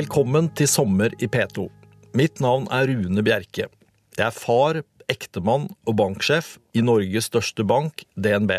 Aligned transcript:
Velkommen 0.00 0.46
til 0.56 0.68
sommer 0.70 1.12
i 1.20 1.26
P2. 1.28 1.66
Mitt 2.16 2.38
navn 2.40 2.64
er 2.72 2.86
Rune 2.88 3.20
Bjerke. 3.26 3.66
Jeg 4.16 4.22
er 4.24 4.32
far, 4.32 4.78
ektemann 5.12 5.66
og 5.84 5.96
banksjef 5.98 6.54
i 6.72 6.80
Norges 6.86 7.26
største 7.28 7.66
bank, 7.68 8.06
DNB. 8.14 8.54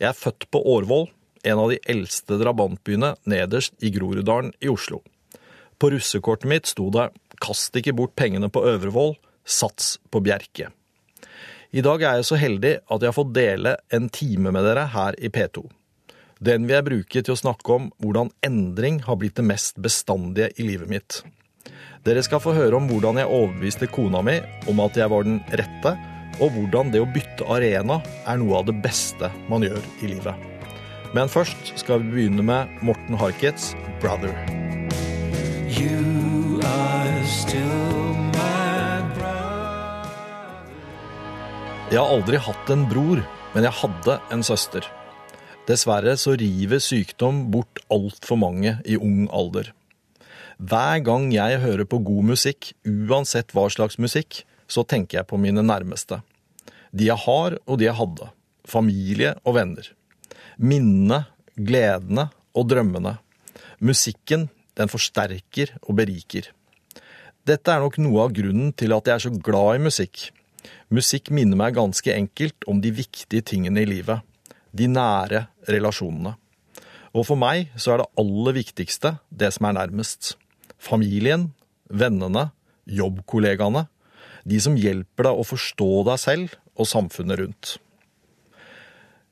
Jeg 0.00 0.08
er 0.08 0.16
født 0.18 0.48
på 0.50 0.62
Årvoll, 0.72 1.06
en 1.46 1.62
av 1.62 1.70
de 1.70 1.78
eldste 1.92 2.40
drabantbyene 2.40 3.12
nederst 3.30 3.76
i 3.84 3.92
Groruddalen 3.94 4.50
i 4.64 4.72
Oslo. 4.72 5.04
På 5.78 5.92
russekortet 5.94 6.50
mitt 6.50 6.66
sto 6.66 6.88
det 6.90 7.10
'Kast 7.38 7.76
ikke 7.78 7.94
bort 7.94 8.16
pengene 8.16 8.50
på 8.50 8.64
Øvrevoll, 8.64 9.14
sats 9.44 9.98
på 10.10 10.24
Bjerke'. 10.24 10.72
I 11.70 11.84
dag 11.86 12.02
er 12.02 12.14
jeg 12.16 12.24
så 12.24 12.40
heldig 12.40 12.78
at 12.90 13.00
jeg 13.00 13.06
har 13.12 13.20
fått 13.20 13.34
dele 13.34 13.76
en 13.92 14.08
time 14.08 14.50
med 14.50 14.64
dere 14.64 14.86
her 14.86 15.14
i 15.22 15.28
P2. 15.28 15.68
Den 16.38 16.68
vil 16.68 16.76
jeg 16.76 16.86
bruke 16.86 17.20
til 17.24 17.34
å 17.34 17.38
snakke 17.38 17.74
om 17.74 17.88
hvordan 17.98 18.28
endring 18.46 19.00
har 19.02 19.16
blitt 19.18 19.34
det 19.40 19.44
mest 19.46 19.80
bestandige 19.82 20.52
i 20.54 20.66
livet 20.68 20.90
mitt. 20.90 21.22
Dere 22.06 22.22
skal 22.22 22.38
få 22.38 22.52
høre 22.54 22.78
om 22.78 22.86
hvordan 22.86 23.18
jeg 23.18 23.26
overbeviste 23.26 23.88
kona 23.90 24.20
mi 24.22 24.36
om 24.70 24.78
at 24.84 24.96
jeg 24.96 25.10
var 25.10 25.26
den 25.26 25.40
rette, 25.58 25.96
og 26.38 26.54
hvordan 26.54 26.92
det 26.94 27.02
å 27.02 27.08
bytte 27.10 27.48
arena 27.50 27.98
er 28.30 28.38
noe 28.38 28.60
av 28.60 28.68
det 28.68 28.76
beste 28.84 29.32
man 29.50 29.66
gjør 29.66 29.82
i 30.06 30.12
livet. 30.12 30.46
Men 31.16 31.30
først 31.32 31.72
skal 31.80 32.04
vi 32.04 32.12
begynne 32.12 32.44
med 32.46 32.70
Morten 32.86 33.18
Harkets 33.18 33.72
'Brother'. 33.98 34.38
You 35.74 36.60
are 36.62 37.26
still 37.26 38.14
my 38.30 39.02
brother. 39.18 40.06
Jeg 41.90 41.98
har 41.98 42.14
aldri 42.14 42.38
hatt 42.38 42.70
en 42.70 42.86
bror, 42.86 43.24
men 43.56 43.66
jeg 43.66 43.74
hadde 43.82 44.20
en 44.30 44.46
søster. 44.46 44.86
Dessverre 45.68 46.14
så 46.16 46.32
river 46.40 46.80
sykdom 46.80 47.42
bort 47.52 47.82
altfor 47.92 48.38
mange 48.40 48.78
i 48.88 48.96
ung 48.96 49.26
alder. 49.28 49.74
Hver 50.58 51.02
gang 51.04 51.28
jeg 51.30 51.60
hører 51.60 51.84
på 51.84 52.00
god 52.02 52.30
musikk, 52.32 52.72
uansett 52.88 53.52
hva 53.54 53.68
slags 53.70 53.98
musikk, 54.00 54.42
så 54.66 54.82
tenker 54.88 55.20
jeg 55.20 55.28
på 55.28 55.38
mine 55.40 55.62
nærmeste. 55.62 56.22
De 56.90 57.10
jeg 57.10 57.20
har, 57.20 57.58
og 57.68 57.78
de 57.78 57.86
jeg 57.86 57.98
hadde. 57.98 58.30
Familie 58.68 59.34
og 59.44 59.58
venner. 59.58 59.90
Minnene, 60.56 61.26
gledene 61.54 62.30
og 62.56 62.70
drømmene. 62.72 63.18
Musikken, 63.84 64.48
den 64.78 64.90
forsterker 64.90 65.76
og 65.84 65.98
beriker. 66.00 66.48
Dette 67.46 67.72
er 67.72 67.84
nok 67.84 68.00
noe 68.00 68.24
av 68.24 68.34
grunnen 68.36 68.72
til 68.76 68.96
at 68.96 69.08
jeg 69.08 69.14
er 69.14 69.24
så 69.28 69.32
glad 69.36 69.78
i 69.78 69.84
musikk. 69.84 70.30
Musikk 70.92 71.30
minner 71.34 71.60
meg 71.60 71.76
ganske 71.76 72.12
enkelt 72.12 72.66
om 72.68 72.80
de 72.82 72.92
viktige 72.92 73.44
tingene 73.52 73.84
i 73.84 73.88
livet. 73.88 74.24
De 74.72 74.88
nære 74.90 75.46
relasjonene. 75.68 76.34
Og 77.16 77.24
for 77.26 77.40
meg 77.40 77.72
så 77.78 77.94
er 77.94 78.02
det 78.02 78.10
aller 78.20 78.56
viktigste 78.60 79.16
det 79.30 79.50
som 79.56 79.68
er 79.68 79.78
nærmest. 79.80 80.34
Familien, 80.78 81.50
vennene, 81.88 82.50
jobbkollegaene. 82.86 83.86
De 84.48 84.60
som 84.62 84.76
hjelper 84.78 85.28
deg 85.28 85.40
å 85.40 85.46
forstå 85.46 85.90
deg 86.08 86.20
selv 86.22 86.56
og 86.78 86.88
samfunnet 86.88 87.40
rundt. 87.40 87.76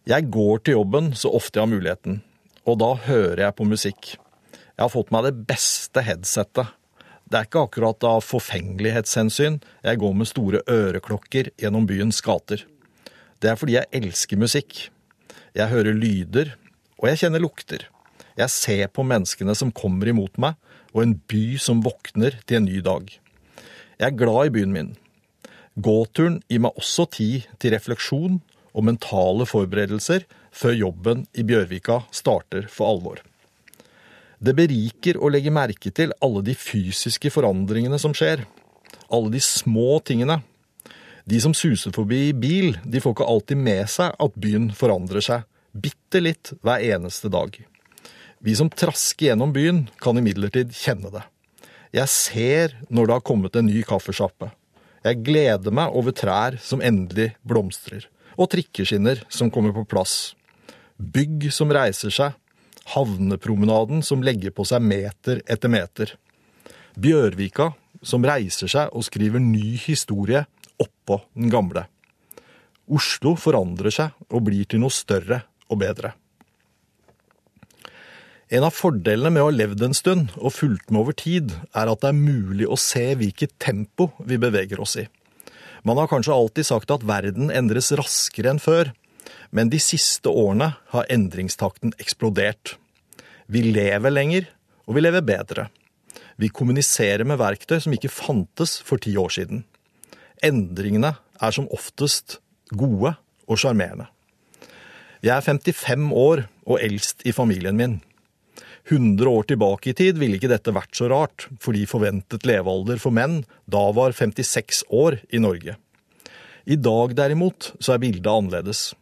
Jeg 0.06 0.28
går 0.30 0.62
til 0.62 0.78
jobben 0.78 1.12
så 1.18 1.32
ofte 1.34 1.58
jeg 1.58 1.66
har 1.66 1.72
muligheten, 1.72 2.20
og 2.66 2.78
da 2.78 2.92
hører 3.08 3.42
jeg 3.42 3.56
på 3.58 3.66
musikk. 3.66 4.10
Jeg 4.76 4.82
har 4.84 4.92
fått 4.92 5.10
meg 5.14 5.26
det 5.26 5.46
beste 5.48 6.02
headsetet. 6.06 6.74
Det 7.26 7.40
er 7.40 7.48
ikke 7.48 7.64
akkurat 7.66 8.06
av 8.06 8.22
forfengelighetshensyn 8.22 9.58
jeg 9.82 9.98
går 9.98 10.12
med 10.14 10.30
store 10.30 10.60
øreklokker 10.70 11.50
gjennom 11.58 11.88
byens 11.88 12.20
gater. 12.22 12.62
Det 13.42 13.50
er 13.50 13.58
fordi 13.58 13.74
jeg 13.80 13.90
elsker 13.98 14.38
musikk. 14.38 14.86
Jeg 15.56 15.72
hører 15.72 15.96
lyder, 15.96 16.50
og 17.00 17.08
jeg 17.08 17.22
kjenner 17.22 17.40
lukter. 17.40 17.86
Jeg 18.36 18.52
ser 18.52 18.90
på 18.92 19.04
menneskene 19.08 19.54
som 19.56 19.72
kommer 19.72 20.10
imot 20.10 20.34
meg, 20.36 20.58
og 20.92 21.00
en 21.00 21.14
by 21.30 21.56
som 21.60 21.80
våkner 21.84 22.36
til 22.44 22.58
en 22.58 22.66
ny 22.68 22.82
dag. 22.84 23.08
Jeg 23.96 24.06
er 24.10 24.18
glad 24.20 24.50
i 24.50 24.52
byen 24.52 24.74
min. 24.74 24.90
Gåturen 25.80 26.42
gir 26.48 26.60
meg 26.64 26.76
også 26.76 27.06
tid 27.16 27.46
til 27.60 27.72
refleksjon 27.72 28.36
og 28.76 28.84
mentale 28.84 29.46
forberedelser 29.48 30.26
før 30.52 30.76
jobben 30.76 31.24
i 31.32 31.44
Bjørvika 31.48 32.02
starter 32.12 32.68
for 32.72 32.92
alvor. 32.92 33.22
Det 34.36 34.52
beriker 34.56 35.16
å 35.16 35.30
legge 35.32 35.52
merke 35.52 35.88
til 35.88 36.12
alle 36.20 36.44
de 36.44 36.52
fysiske 36.52 37.32
forandringene 37.32 37.96
som 38.00 38.12
skjer. 38.16 38.44
Alle 39.08 39.32
de 39.32 39.40
små 39.40 40.02
tingene. 40.04 40.42
De 41.26 41.40
som 41.42 41.54
suser 41.54 41.90
forbi 41.90 42.28
i 42.28 42.34
bil, 42.38 42.76
de 42.86 43.00
får 43.02 43.16
ikke 43.16 43.26
alltid 43.26 43.58
med 43.58 43.88
seg 43.90 44.12
at 44.22 44.36
byen 44.38 44.68
forandrer 44.78 45.24
seg, 45.24 45.46
bitte 45.74 46.20
litt 46.22 46.52
hver 46.62 46.84
eneste 46.86 47.30
dag. 47.34 47.56
Vi 48.38 48.54
som 48.54 48.70
trasker 48.70 49.32
gjennom 49.32 49.50
byen, 49.50 49.88
kan 49.98 50.18
imidlertid 50.20 50.70
kjenne 50.76 51.10
det. 51.10 51.24
Jeg 51.96 52.12
ser 52.12 52.76
når 52.94 53.08
det 53.08 53.16
har 53.16 53.26
kommet 53.26 53.58
en 53.58 53.66
ny 53.66 53.82
kaffesjappe. 53.86 54.52
Jeg 55.02 55.22
gleder 55.26 55.74
meg 55.74 55.98
over 55.98 56.14
trær 56.14 56.60
som 56.62 56.82
endelig 56.84 57.32
blomstrer, 57.42 58.06
og 58.38 58.52
trikkeskinner 58.54 59.24
som 59.26 59.50
kommer 59.50 59.74
på 59.74 59.86
plass. 59.90 60.36
Bygg 60.96 61.48
som 61.50 61.74
reiser 61.74 62.14
seg, 62.14 62.38
havnepromenaden 62.94 64.04
som 64.06 64.22
legger 64.22 64.54
på 64.54 64.66
seg 64.68 64.84
meter 64.84 65.42
etter 65.50 65.72
meter. 65.74 66.14
Bjørvika 66.94 67.72
som 68.06 68.22
reiser 68.22 68.70
seg 68.70 68.94
og 68.94 69.04
skriver 69.08 69.42
ny 69.42 69.74
historie 69.88 70.46
oppå 71.06 71.22
den 71.38 71.50
gamle. 71.50 71.86
Oslo 72.90 73.34
forandrer 73.38 73.94
seg 73.94 74.30
og 74.30 74.46
blir 74.46 74.66
til 74.66 74.82
noe 74.82 74.94
større 74.94 75.44
og 75.70 75.78
bedre. 75.82 76.14
En 78.46 78.62
av 78.62 78.74
fordelene 78.74 79.32
med 79.34 79.42
å 79.42 79.48
ha 79.48 79.54
levd 79.54 79.80
en 79.82 79.96
stund 79.96 80.34
og 80.38 80.54
fulgt 80.54 80.92
med 80.92 81.00
over 81.00 81.14
tid, 81.18 81.50
er 81.74 81.90
at 81.90 82.02
det 82.02 82.12
er 82.12 82.18
mulig 82.18 82.68
å 82.70 82.78
se 82.78 83.08
hvilket 83.18 83.56
tempo 83.58 84.12
vi 84.22 84.38
beveger 84.38 84.78
oss 84.78 84.94
i. 85.02 85.06
Man 85.82 85.98
har 85.98 86.06
kanskje 86.10 86.34
alltid 86.34 86.68
sagt 86.68 86.92
at 86.94 87.06
verden 87.06 87.50
endres 87.50 87.90
raskere 87.98 88.52
enn 88.54 88.62
før, 88.62 88.92
men 89.50 89.70
de 89.70 89.80
siste 89.82 90.30
årene 90.30 90.76
har 90.92 91.10
endringstakten 91.10 91.96
eksplodert. 91.98 92.76
Vi 93.50 93.64
lever 93.66 94.14
lenger, 94.14 94.46
og 94.86 94.94
vi 94.94 95.02
lever 95.02 95.26
bedre. 95.26 95.68
Vi 96.38 96.52
kommuniserer 96.54 97.26
med 97.26 97.40
verktøy 97.42 97.80
som 97.82 97.94
ikke 97.96 98.12
fantes 98.14 98.78
for 98.86 99.02
ti 99.02 99.16
år 99.18 99.34
siden. 99.34 99.64
Endringene 100.44 101.14
er 101.40 101.54
som 101.54 101.68
oftest 101.72 102.38
gode 102.74 103.14
og 103.46 103.60
sjarmerende. 103.60 104.08
Jeg 105.24 105.32
er 105.36 105.44
55 105.46 106.10
år 106.12 106.44
og 106.66 106.82
eldst 106.82 107.24
i 107.26 107.32
familien 107.34 107.78
min. 107.78 108.00
100 108.86 109.26
år 109.26 109.48
tilbake 109.50 109.90
i 109.90 109.96
tid 109.98 110.18
ville 110.20 110.38
ikke 110.38 110.50
dette 110.50 110.74
vært 110.74 110.94
så 110.94 111.08
rart, 111.10 111.48
fordi 111.62 111.86
forventet 111.90 112.46
levealder 112.46 113.00
for 113.02 113.14
menn 113.14 113.40
da 113.66 113.82
var 113.96 114.14
56 114.14 114.84
år 114.94 115.18
i 115.34 115.40
Norge. 115.42 115.74
I 116.66 116.76
dag 116.78 117.16
derimot 117.18 117.72
så 117.80 117.96
er 117.96 118.02
bildet 118.02 118.30
annerledes. 118.30 118.92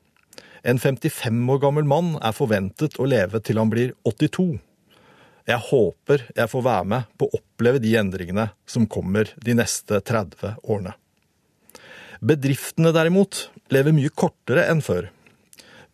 En 0.65 0.81
55 0.81 1.45
år 1.53 1.61
gammel 1.61 1.85
mann 1.89 2.15
er 2.25 2.37
forventet 2.37 2.97
å 2.97 3.09
leve 3.09 3.43
til 3.45 3.61
han 3.61 3.73
blir 3.73 3.93
82. 4.09 4.55
Jeg 5.45 5.61
håper 5.69 6.29
jeg 6.33 6.49
får 6.49 6.65
være 6.65 6.89
med 6.89 7.15
på 7.21 7.29
å 7.29 7.37
oppleve 7.37 7.83
de 7.85 7.93
endringene 8.01 8.49
som 8.65 8.89
kommer 8.89 9.29
de 9.37 9.57
neste 9.59 10.01
30 10.01 10.63
årene. 10.63 10.95
Bedriftene 12.25 12.89
derimot 12.97 13.51
lever 13.75 13.93
mye 13.93 14.09
kortere 14.09 14.63
enn 14.73 14.81
før. 14.85 15.11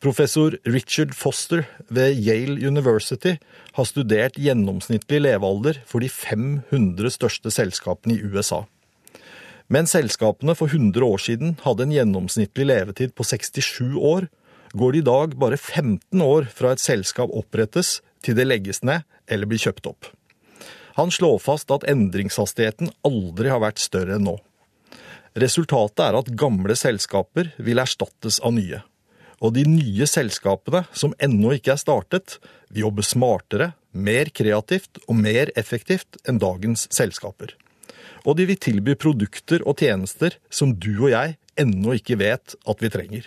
Professor 0.00 0.54
Richard 0.62 1.10
Foster 1.18 1.64
ved 1.90 2.20
Yale 2.22 2.54
University 2.62 3.32
har 3.74 3.88
studert 3.88 4.38
gjennomsnittlig 4.38 5.18
levealder 5.24 5.80
for 5.90 6.04
de 6.04 6.08
500 6.08 7.10
største 7.16 7.50
selskapene 7.52 8.14
i 8.14 8.22
USA. 8.22 8.62
Mens 9.70 9.96
selskapene 9.96 10.54
for 10.54 10.70
100 10.70 11.02
år 11.02 11.18
siden 11.24 11.56
hadde 11.64 11.88
en 11.88 11.94
gjennomsnittlig 11.96 12.68
levetid 12.70 13.14
på 13.18 13.26
67 13.26 13.98
år, 13.98 14.28
går 14.70 14.94
det 14.94 15.02
i 15.02 15.08
dag 15.10 15.34
bare 15.34 15.58
15 15.58 16.22
år 16.22 16.46
fra 16.54 16.76
et 16.76 16.82
selskap 16.82 17.34
opprettes 17.34 17.98
til 18.22 18.38
det 18.38 18.46
legges 18.46 18.84
ned 18.86 19.02
eller 19.26 19.50
blir 19.50 19.62
kjøpt 19.62 19.90
opp. 19.90 20.12
Han 20.94 21.10
slår 21.10 21.42
fast 21.42 21.74
at 21.74 21.88
endringshastigheten 21.90 22.94
aldri 23.06 23.50
har 23.50 23.62
vært 23.66 23.82
større 23.82 24.18
enn 24.18 24.28
nå. 24.30 24.36
Resultatet 25.38 26.02
er 26.02 26.16
at 26.18 26.30
gamle 26.34 26.74
selskaper 26.74 27.52
vil 27.62 27.78
erstattes 27.78 28.40
av 28.42 28.56
nye. 28.56 28.80
Og 29.40 29.54
de 29.54 29.62
nye 29.64 30.06
selskapene, 30.10 30.82
som 30.92 31.14
ennå 31.22 31.54
ikke 31.56 31.74
er 31.76 31.80
startet, 31.80 32.38
vil 32.68 32.88
jobbe 32.88 33.04
smartere, 33.06 33.72
mer 33.92 34.30
kreativt 34.34 35.00
og 35.06 35.16
mer 35.22 35.50
effektivt 35.58 36.18
enn 36.28 36.40
dagens 36.42 36.86
selskaper. 36.94 37.54
Og 38.26 38.36
de 38.36 38.46
vil 38.50 38.58
tilby 38.60 38.96
produkter 39.00 39.62
og 39.64 39.80
tjenester 39.80 40.36
som 40.52 40.74
du 40.76 40.92
og 41.06 41.12
jeg 41.14 41.38
ennå 41.60 41.96
ikke 41.96 42.18
vet 42.20 42.56
at 42.68 42.82
vi 42.82 42.90
trenger. 42.92 43.24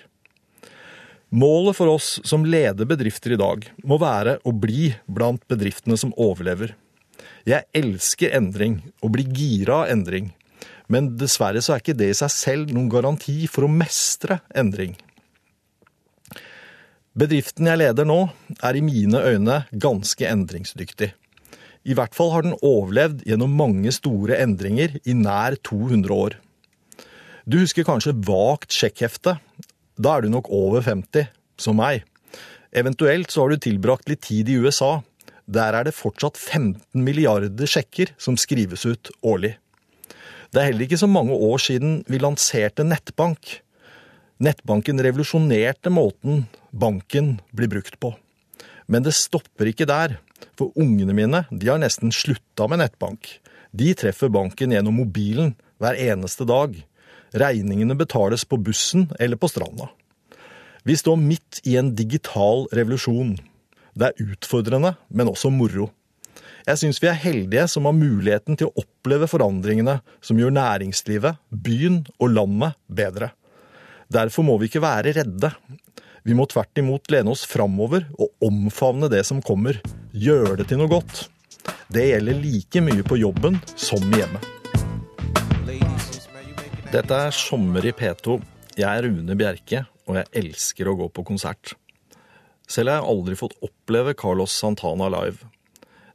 Målet 1.34 1.80
for 1.80 1.90
oss 1.90 2.20
som 2.28 2.46
leder 2.46 2.86
bedrifter 2.86 3.34
i 3.34 3.40
dag, 3.42 3.66
må 3.82 3.98
være 3.98 4.38
å 4.46 4.54
bli 4.54 4.92
blant 5.10 5.42
bedriftene 5.50 5.98
som 5.98 6.14
overlever. 6.14 6.76
Jeg 7.50 7.66
elsker 7.74 8.36
endring, 8.38 8.84
og 9.02 9.16
blir 9.16 9.32
gira 9.34 9.82
av 9.82 9.96
endring. 9.96 10.30
Men 10.94 11.14
dessverre 11.18 11.62
så 11.64 11.74
er 11.74 11.82
ikke 11.82 11.98
det 11.98 12.12
i 12.12 12.20
seg 12.20 12.32
selv 12.34 12.76
noen 12.76 12.92
garanti 12.92 13.48
for 13.50 13.66
å 13.66 13.72
mestre 13.72 14.42
endring. 14.54 14.94
Bedriften 17.18 17.70
jeg 17.70 17.78
leder 17.78 18.08
nå, 18.10 18.20
er 18.66 18.78
i 18.78 18.86
mine 18.86 19.20
øyne 19.22 19.60
ganske 19.74 20.26
endringsdyktig. 20.26 21.12
I 21.84 21.96
hvert 21.98 22.16
fall 22.16 22.32
har 22.34 22.46
den 22.46 22.56
overlevd 22.64 23.26
gjennom 23.28 23.54
mange 23.60 23.92
store 23.94 24.40
endringer 24.42 24.96
i 25.04 25.16
nær 25.18 25.58
200 25.68 26.16
år. 26.16 26.38
Du 27.46 27.60
husker 27.60 27.86
kanskje 27.86 28.16
vagt 28.26 28.74
sjekkhefte. 28.74 29.36
Da 30.00 30.16
er 30.16 30.24
du 30.24 30.32
nok 30.32 30.48
over 30.54 30.82
50, 30.82 31.28
som 31.60 31.78
meg. 31.78 32.06
Eventuelt 32.74 33.34
så 33.34 33.44
har 33.44 33.54
du 33.54 33.62
tilbrakt 33.62 34.08
litt 34.10 34.24
tid 34.26 34.50
i 34.50 34.58
USA. 34.64 35.02
Der 35.46 35.76
er 35.76 35.86
det 35.86 35.98
fortsatt 35.98 36.40
15 36.40 37.04
milliarder 37.04 37.70
sjekker 37.70 38.16
som 38.18 38.40
skrives 38.40 38.88
ut 38.88 39.12
årlig. 39.22 39.58
Det 40.54 40.62
er 40.62 40.70
heller 40.70 40.86
ikke 40.86 41.02
så 41.02 41.10
mange 41.10 41.34
år 41.34 41.58
siden 41.58 41.94
vi 42.06 42.20
lanserte 42.22 42.86
nettbank. 42.86 43.56
Nettbanken 44.44 45.02
revolusjonerte 45.02 45.90
måten 45.90 46.44
banken 46.70 47.40
blir 47.58 47.72
brukt 47.72 47.98
på. 47.98 48.12
Men 48.86 49.02
det 49.02 49.16
stopper 49.18 49.72
ikke 49.72 49.88
der, 49.90 50.20
for 50.54 50.70
ungene 50.78 51.16
mine 51.18 51.42
de 51.50 51.72
har 51.72 51.82
nesten 51.82 52.14
slutta 52.14 52.68
med 52.70 52.84
nettbank. 52.84 53.40
De 53.74 53.96
treffer 53.98 54.30
banken 54.30 54.76
gjennom 54.76 55.00
mobilen 55.02 55.56
hver 55.82 55.98
eneste 55.98 56.46
dag. 56.46 56.76
Regningene 57.34 57.98
betales 57.98 58.46
på 58.46 58.62
bussen 58.62 59.08
eller 59.18 59.42
på 59.42 59.50
stranda. 59.50 59.90
Vi 60.86 60.94
står 61.00 61.18
midt 61.18 61.64
i 61.66 61.80
en 61.82 61.96
digital 61.98 62.68
revolusjon. 62.76 63.40
Det 63.98 64.12
er 64.12 64.34
utfordrende, 64.36 64.94
men 65.10 65.34
også 65.34 65.50
moro. 65.50 65.90
Jeg 66.64 66.80
syns 66.80 67.02
vi 67.04 67.10
er 67.12 67.20
heldige 67.20 67.66
som 67.68 67.90
har 67.90 67.96
muligheten 67.98 68.56
til 68.56 68.70
å 68.70 68.84
oppleve 68.86 69.28
forandringene 69.28 69.98
som 70.24 70.38
gjør 70.40 70.54
næringslivet, 70.56 71.42
byen 71.52 72.06
og 72.24 72.30
landet 72.32 72.78
bedre. 72.88 73.34
Derfor 74.14 74.46
må 74.48 74.56
vi 74.62 74.70
ikke 74.70 74.84
være 74.84 75.12
redde. 75.18 75.50
Vi 76.24 76.36
må 76.38 76.46
tvert 76.48 76.80
imot 76.80 77.12
lene 77.12 77.34
oss 77.34 77.44
framover 77.50 78.06
og 78.16 78.48
omfavne 78.48 79.10
det 79.12 79.26
som 79.28 79.42
kommer. 79.44 79.82
Gjøre 80.16 80.56
det 80.62 80.70
til 80.70 80.80
noe 80.80 80.92
godt. 80.92 81.26
Det 81.92 82.06
gjelder 82.08 82.40
like 82.40 82.84
mye 82.86 83.04
på 83.04 83.20
jobben 83.20 83.60
som 83.76 84.04
hjemme. 84.16 84.40
Dette 86.94 87.18
er 87.26 87.36
Sommer 87.36 87.84
i 87.84 87.92
P2. 87.92 88.38
Jeg 88.78 88.88
er 88.88 89.10
Rune 89.10 89.36
Bjerke, 89.36 89.84
og 90.08 90.22
jeg 90.22 90.32
elsker 90.46 90.88
å 90.88 90.96
gå 90.96 91.10
på 91.12 91.26
konsert. 91.28 91.74
Selv 92.70 92.94
har 92.94 93.02
jeg 93.02 93.12
aldri 93.18 93.36
fått 93.36 93.58
oppleve 93.66 94.16
Carlos 94.16 94.56
Santana 94.56 95.12
live. 95.12 95.53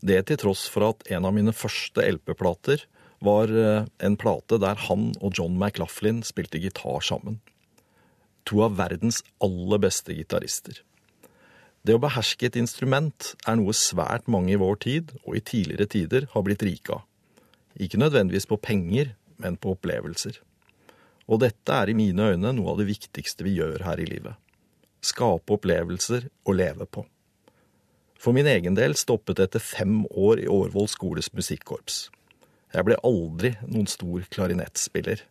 Det 0.00 0.20
til 0.28 0.38
tross 0.38 0.66
for 0.70 0.86
at 0.92 1.06
en 1.10 1.26
av 1.26 1.34
mine 1.34 1.54
første 1.54 2.04
LP-plater 2.04 2.84
var 3.24 3.50
eh, 3.50 3.86
en 4.06 4.16
plate 4.20 4.60
der 4.62 4.78
han 4.86 5.10
og 5.18 5.38
John 5.38 5.56
McLaughlin 5.58 6.22
spilte 6.26 6.60
gitar 6.62 7.02
sammen. 7.02 7.40
To 8.46 8.62
av 8.64 8.78
verdens 8.78 9.24
aller 9.44 9.82
beste 9.82 10.14
gitarister. 10.14 10.78
Det 11.82 11.96
å 11.96 12.02
beherske 12.02 12.48
et 12.48 12.58
instrument 12.58 13.32
er 13.48 13.58
noe 13.58 13.74
svært 13.76 14.26
mange 14.30 14.54
i 14.54 14.60
vår 14.60 14.78
tid 14.84 15.12
og 15.24 15.38
i 15.38 15.44
tidligere 15.44 15.88
tider 15.90 16.28
har 16.34 16.44
blitt 16.46 16.64
rike 16.66 16.98
av. 16.98 17.04
Ikke 17.78 18.00
nødvendigvis 18.00 18.48
på 18.50 18.58
penger, 18.58 19.14
men 19.38 19.58
på 19.58 19.74
opplevelser. 19.76 20.40
Og 21.28 21.42
dette 21.42 21.74
er 21.74 21.90
i 21.90 21.96
mine 21.96 22.32
øyne 22.32 22.54
noe 22.56 22.72
av 22.72 22.80
det 22.80 22.88
viktigste 22.88 23.46
vi 23.46 23.58
gjør 23.58 23.84
her 23.86 24.00
i 24.02 24.08
livet. 24.08 24.34
Skape 25.04 25.54
opplevelser 25.54 26.26
å 26.48 26.54
leve 26.56 26.88
på. 26.90 27.04
For 28.18 28.34
min 28.34 28.48
egen 28.50 28.74
del 28.74 28.96
stoppet 28.98 29.38
etter 29.38 29.62
fem 29.62 30.02
år 30.10 30.42
i 30.42 30.48
Årvoll 30.50 30.88
skoles 30.90 31.30
musikkorps. 31.32 32.08
Jeg 32.74 32.84
ble 32.84 32.98
aldri 33.06 33.54
noen 33.62 33.86
stor 33.88 34.24
klarinettspiller. 34.34 35.22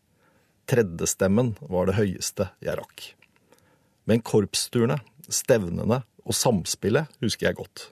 Tredjestemmen 0.72 1.54
var 1.68 1.90
det 1.90 1.98
høyeste 2.00 2.50
jeg 2.64 2.80
rakk. 2.80 3.10
Men 4.08 4.24
korpsturene, 4.24 5.02
stevnene 5.28 6.02
og 6.24 6.36
samspillet 6.36 7.12
husker 7.24 7.50
jeg 7.50 7.60
godt. 7.60 7.90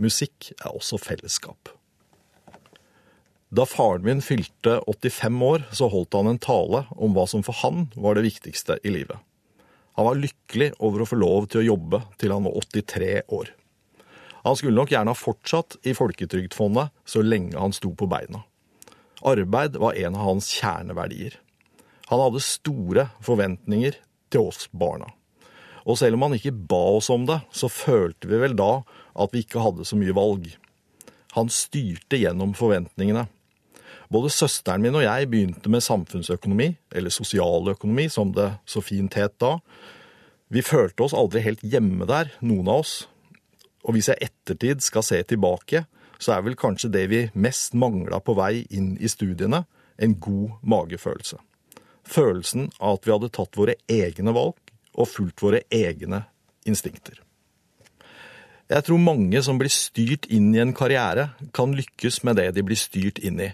Musikk 0.00 0.50
er 0.56 0.72
også 0.72 0.96
fellesskap. 1.02 1.74
Da 3.48 3.64
faren 3.68 4.04
min 4.04 4.20
fylte 4.24 4.78
85 4.88 5.44
år, 5.44 5.62
så 5.72 5.88
holdt 5.92 6.16
han 6.16 6.28
en 6.32 6.40
tale 6.40 6.84
om 6.96 7.14
hva 7.16 7.24
som 7.28 7.44
for 7.44 7.56
han 7.62 7.86
var 7.96 8.16
det 8.16 8.26
viktigste 8.28 8.76
i 8.84 8.92
livet. 8.92 9.16
Han 9.96 10.08
var 10.08 10.20
lykkelig 10.20 10.72
over 10.84 11.02
å 11.02 11.08
få 11.08 11.16
lov 11.20 11.48
til 11.52 11.62
å 11.62 11.68
jobbe 11.72 12.02
til 12.20 12.32
han 12.32 12.44
var 12.44 12.60
83 12.60 13.14
år. 13.34 13.54
Han 14.44 14.56
skulle 14.56 14.76
nok 14.76 14.92
gjerne 14.92 15.12
ha 15.12 15.18
fortsatt 15.18 15.78
i 15.88 15.94
Folketrygdfondet 15.96 16.94
så 17.08 17.22
lenge 17.24 17.58
han 17.58 17.74
sto 17.76 17.92
på 17.96 18.08
beina. 18.10 18.44
Arbeid 19.26 19.76
var 19.82 19.98
en 19.98 20.14
av 20.14 20.28
hans 20.28 20.50
kjerneverdier. 20.60 21.34
Han 22.08 22.22
hadde 22.22 22.44
store 22.44 23.08
forventninger 23.24 23.98
til 24.32 24.50
oss 24.50 24.68
barna. 24.70 25.10
Og 25.88 25.98
selv 25.98 26.18
om 26.18 26.26
han 26.26 26.36
ikke 26.36 26.54
ba 26.70 26.80
oss 26.98 27.08
om 27.10 27.24
det, 27.28 27.40
så 27.50 27.70
følte 27.72 28.28
vi 28.30 28.40
vel 28.40 28.54
da 28.56 28.82
at 29.18 29.34
vi 29.34 29.42
ikke 29.44 29.62
hadde 29.64 29.86
så 29.88 29.98
mye 29.98 30.14
valg. 30.16 30.46
Han 31.36 31.50
styrte 31.52 32.20
gjennom 32.20 32.54
forventningene. 32.56 33.26
Både 34.08 34.32
søsteren 34.32 34.84
min 34.84 34.96
og 34.96 35.04
jeg 35.04 35.28
begynte 35.28 35.68
med 35.72 35.84
samfunnsøkonomi, 35.84 36.70
eller 36.96 37.12
sosialøkonomi 37.12 38.08
som 38.12 38.32
det 38.36 38.50
så 38.68 38.80
fint 38.84 39.16
het 39.20 39.36
da. 39.42 39.58
Vi 40.48 40.64
følte 40.64 41.04
oss 41.04 41.16
aldri 41.16 41.42
helt 41.44 41.64
hjemme 41.64 42.08
der, 42.08 42.32
noen 42.40 42.70
av 42.72 42.84
oss. 42.84 42.94
Og 43.88 43.96
hvis 43.96 44.10
jeg 44.12 44.28
ettertid 44.28 44.84
skal 44.84 45.06
se 45.06 45.22
tilbake, 45.24 45.86
så 46.20 46.34
er 46.34 46.44
vel 46.44 46.58
kanskje 46.58 46.90
det 46.92 47.04
vi 47.10 47.20
mest 47.38 47.76
mangla 47.78 48.20
på 48.20 48.34
vei 48.36 48.66
inn 48.74 48.96
i 49.00 49.08
studiene, 49.08 49.64
en 49.98 50.18
god 50.20 50.58
magefølelse. 50.62 51.38
Følelsen 52.08 52.68
av 52.78 52.98
at 52.98 53.06
vi 53.06 53.14
hadde 53.14 53.32
tatt 53.34 53.56
våre 53.58 53.78
egne 53.90 54.34
valg 54.36 54.74
og 54.98 55.08
fulgt 55.08 55.42
våre 55.42 55.62
egne 55.74 56.26
instinkter. 56.68 57.18
Jeg 58.68 58.84
tror 58.84 59.00
mange 59.00 59.40
som 59.44 59.56
blir 59.56 59.72
styrt 59.72 60.28
inn 60.28 60.50
i 60.52 60.60
en 60.60 60.74
karriere, 60.76 61.30
kan 61.56 61.72
lykkes 61.72 62.20
med 62.28 62.36
det 62.36 62.50
de 62.58 62.64
blir 62.66 62.76
styrt 62.76 63.20
inn 63.24 63.40
i, 63.40 63.52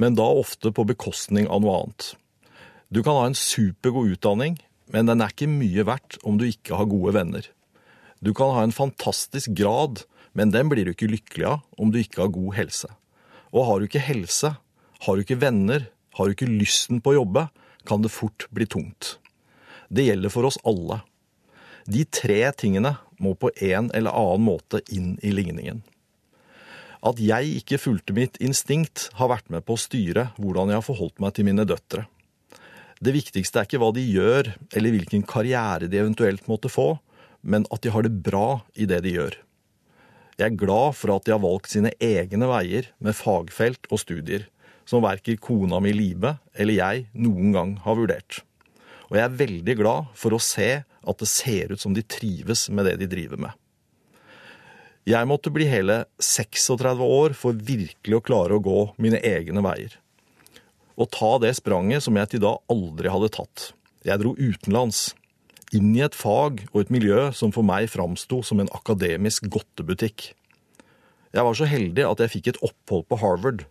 men 0.00 0.16
da 0.16 0.24
ofte 0.24 0.72
på 0.72 0.86
bekostning 0.88 1.50
av 1.52 1.60
noe 1.60 1.74
annet. 1.82 2.14
Du 2.88 3.02
kan 3.02 3.18
ha 3.18 3.26
en 3.28 3.36
supergod 3.36 4.14
utdanning, 4.16 4.56
men 4.92 5.10
den 5.10 5.20
er 5.20 5.34
ikke 5.34 5.50
mye 5.50 5.84
verdt 5.84 6.16
om 6.24 6.40
du 6.40 6.46
ikke 6.48 6.78
har 6.78 6.88
gode 6.88 7.12
venner. 7.16 7.44
Du 8.24 8.32
kan 8.32 8.54
ha 8.56 8.62
en 8.64 8.72
fantastisk 8.72 9.52
grad, 9.52 10.00
men 10.32 10.52
den 10.54 10.70
blir 10.72 10.86
du 10.86 10.94
ikke 10.94 11.10
lykkelig 11.12 11.44
av 11.50 11.64
om 11.76 11.90
du 11.92 11.98
ikke 12.00 12.22
har 12.22 12.32
god 12.32 12.54
helse. 12.56 12.88
Og 13.52 13.68
har 13.68 13.80
du 13.80 13.84
ikke 13.84 14.00
helse, 14.00 14.54
har 15.04 15.12
du 15.16 15.24
ikke 15.24 15.42
venner, 15.42 15.90
har 16.16 16.26
du 16.26 16.32
ikke 16.32 16.48
lysten 16.48 17.02
på 17.04 17.12
å 17.12 17.18
jobbe, 17.18 17.48
kan 17.84 18.00
det 18.00 18.14
fort 18.14 18.46
bli 18.54 18.64
tungt. 18.70 19.18
Det 19.92 20.06
gjelder 20.08 20.32
for 20.32 20.48
oss 20.48 20.56
alle. 20.64 21.02
De 21.84 22.06
tre 22.08 22.40
tingene 22.56 22.96
må 23.20 23.34
på 23.36 23.52
en 23.60 23.92
eller 23.92 24.16
annen 24.16 24.46
måte 24.48 24.80
inn 24.88 25.18
i 25.20 25.34
ligningen. 25.34 25.84
At 27.04 27.20
jeg 27.20 27.58
ikke 27.60 27.82
fulgte 27.82 28.16
mitt 28.16 28.40
instinkt, 28.40 29.10
har 29.20 29.34
vært 29.34 29.52
med 29.52 29.66
på 29.68 29.76
å 29.76 29.84
styre 29.84 30.30
hvordan 30.40 30.72
jeg 30.72 30.80
har 30.80 30.86
forholdt 30.86 31.20
meg 31.20 31.36
til 31.36 31.44
mine 31.50 31.68
døtre. 31.68 32.06
Det 33.04 33.12
viktigste 33.12 33.60
er 33.60 33.68
ikke 33.68 33.82
hva 33.82 33.92
de 33.92 34.00
gjør, 34.08 34.54
eller 34.72 34.94
hvilken 34.94 35.26
karriere 35.28 35.90
de 35.92 36.00
eventuelt 36.00 36.48
måtte 36.48 36.72
få, 36.72 36.94
men 37.44 37.66
at 37.74 37.84
de 37.84 37.92
har 37.92 38.06
det 38.06 38.16
bra 38.24 38.64
i 38.74 38.88
det 38.88 39.02
de 39.04 39.14
gjør. 39.18 39.36
Jeg 40.34 40.48
er 40.48 40.58
glad 40.58 40.96
for 40.98 41.14
at 41.14 41.26
de 41.26 41.34
har 41.34 41.42
valgt 41.44 41.70
sine 41.70 41.92
egne 42.02 42.48
veier 42.50 42.88
med 43.04 43.14
fagfelt 43.14 43.86
og 43.92 44.00
studier, 44.02 44.48
som 44.88 45.04
verken 45.04 45.38
kona 45.40 45.78
mi 45.80 45.92
Libe 45.94 46.34
eller 46.58 46.80
jeg 46.80 47.04
noen 47.14 47.54
gang 47.54 47.76
har 47.84 47.98
vurdert. 48.00 48.40
Og 49.10 49.18
jeg 49.18 49.24
er 49.24 49.36
veldig 49.38 49.76
glad 49.78 50.10
for 50.18 50.34
å 50.34 50.42
se 50.42 50.70
at 50.82 51.20
det 51.20 51.28
ser 51.30 51.74
ut 51.74 51.80
som 51.80 51.94
de 51.94 52.02
trives 52.02 52.66
med 52.72 52.88
det 52.88 52.96
de 53.04 53.08
driver 53.10 53.40
med. 53.46 53.52
Jeg 55.04 55.28
måtte 55.28 55.52
bli 55.52 55.66
hele 55.68 56.06
36 56.16 57.04
år 57.04 57.34
for 57.36 57.52
virkelig 57.54 58.16
å 58.16 58.24
klare 58.24 58.56
å 58.56 58.64
gå 58.64 58.80
mine 59.04 59.20
egne 59.20 59.60
veier. 59.64 59.98
Og 60.96 61.10
ta 61.12 61.34
det 61.42 61.52
spranget 61.58 62.06
som 62.06 62.16
jeg 62.16 62.32
til 62.32 62.42
da 62.42 62.54
aldri 62.72 63.12
hadde 63.12 63.28
tatt. 63.36 63.66
Jeg 64.06 64.22
dro 64.22 64.32
utenlands. 64.38 65.12
Inn 65.72 65.94
i 65.96 66.02
et 66.04 66.16
fag 66.16 66.66
og 66.72 66.80
et 66.82 66.90
miljø 66.92 67.30
som 67.32 67.52
for 67.54 67.66
meg 67.66 67.88
framsto 67.92 68.42
som 68.44 68.60
en 68.60 68.70
akademisk 68.76 69.48
godtebutikk. 69.48 70.34
Jeg 71.34 71.46
var 71.46 71.56
så 71.58 71.66
heldig 71.66 72.04
at 72.06 72.20
jeg 72.22 72.32
fikk 72.36 72.50
et 72.52 72.60
opphold 72.62 73.08
på 73.10 73.18
Harvard, 73.22 73.64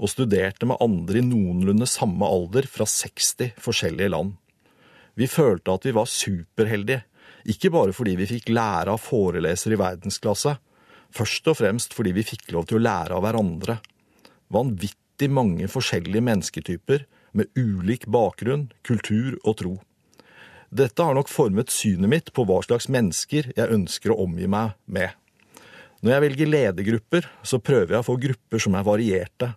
og 0.00 0.10
studerte 0.10 0.66
med 0.66 0.80
andre 0.82 1.20
i 1.20 1.26
noenlunde 1.26 1.86
samme 1.90 2.24
alder 2.24 2.66
fra 2.70 2.86
60 2.88 3.58
forskjellige 3.60 4.12
land. 4.14 4.32
Vi 5.18 5.28
følte 5.28 5.74
at 5.74 5.84
vi 5.86 5.92
var 5.94 6.08
superheldige, 6.08 7.02
ikke 7.52 7.72
bare 7.74 7.92
fordi 7.92 8.14
vi 8.16 8.28
fikk 8.30 8.52
lære 8.54 8.94
av 8.94 9.02
forelesere 9.02 9.76
i 9.76 9.80
verdensklasse, 9.80 10.56
først 11.12 11.50
og 11.52 11.58
fremst 11.58 11.96
fordi 11.96 12.14
vi 12.16 12.24
fikk 12.26 12.52
lov 12.54 12.70
til 12.70 12.80
å 12.80 12.84
lære 12.86 13.18
av 13.18 13.26
hverandre. 13.26 13.80
Vanvittig 14.52 15.28
mange 15.28 15.68
forskjellige 15.70 16.24
mennesketyper 16.24 17.04
med 17.36 17.50
ulik 17.58 18.06
bakgrunn, 18.12 18.70
kultur 18.86 19.36
og 19.42 19.58
tro. 19.60 19.74
Dette 20.72 21.04
har 21.04 21.12
nok 21.12 21.28
formet 21.28 21.68
synet 21.68 22.08
mitt 22.08 22.30
på 22.32 22.46
hva 22.48 22.62
slags 22.64 22.86
mennesker 22.88 23.50
jeg 23.52 23.72
ønsker 23.74 24.14
å 24.14 24.22
omgi 24.24 24.46
meg 24.48 24.72
med. 24.88 25.10
Når 26.00 26.14
jeg 26.14 26.24
velger 26.24 26.48
ledergrupper, 26.48 27.28
så 27.44 27.60
prøver 27.60 27.92
jeg 27.92 28.00
å 28.00 28.06
få 28.06 28.16
grupper 28.22 28.62
som 28.64 28.78
er 28.78 28.86
varierte, 28.86 29.50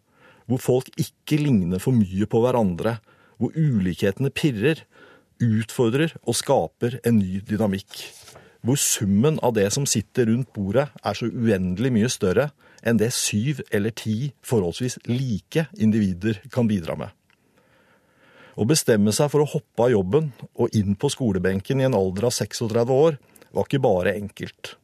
hvor 0.45 0.59
folk 0.59 0.91
ikke 0.99 1.39
ligner 1.39 1.79
for 1.79 1.95
mye 1.95 2.27
på 2.27 2.41
hverandre, 2.43 2.97
hvor 3.39 3.55
ulikhetene 3.55 4.29
pirrer, 4.35 4.83
utfordrer 5.39 6.17
og 6.23 6.35
skaper 6.35 6.99
en 7.07 7.21
ny 7.21 7.39
dynamikk. 7.47 8.03
hvor 8.65 8.79
summen 8.81 9.35
av 9.45 9.53
det 9.53 9.67
som 9.69 9.85
sitter 9.85 10.25
rundt 10.25 10.49
bordet 10.49 10.87
er 11.05 11.13
så 11.13 11.27
uendelig 11.29 11.91
mye 11.93 12.07
større 12.09 12.47
enn 12.81 12.97
det 12.97 13.11
syv 13.13 13.61
eller 13.69 13.93
ti 13.93 14.33
forholdsvis 14.41 14.97
like 15.05 15.67
individer 15.77 16.41
kan 16.49 16.65
bidra 16.65 16.95
med. 16.97 17.11
Å 18.55 18.63
bestemme 18.63 19.11
seg 19.11 19.27
for 19.33 19.43
å 19.43 19.49
hoppe 19.51 19.83
av 19.83 19.91
jobben 19.91 20.31
og 20.55 20.75
inn 20.77 20.95
på 20.95 21.09
skolebenken 21.11 21.81
i 21.81 21.87
en 21.89 21.97
alder 21.97 22.29
av 22.29 22.35
36 22.35 22.91
år 22.95 23.17
var 23.51 23.67
ikke 23.67 23.83
bare 23.83 24.15
enkelt. 24.15 24.75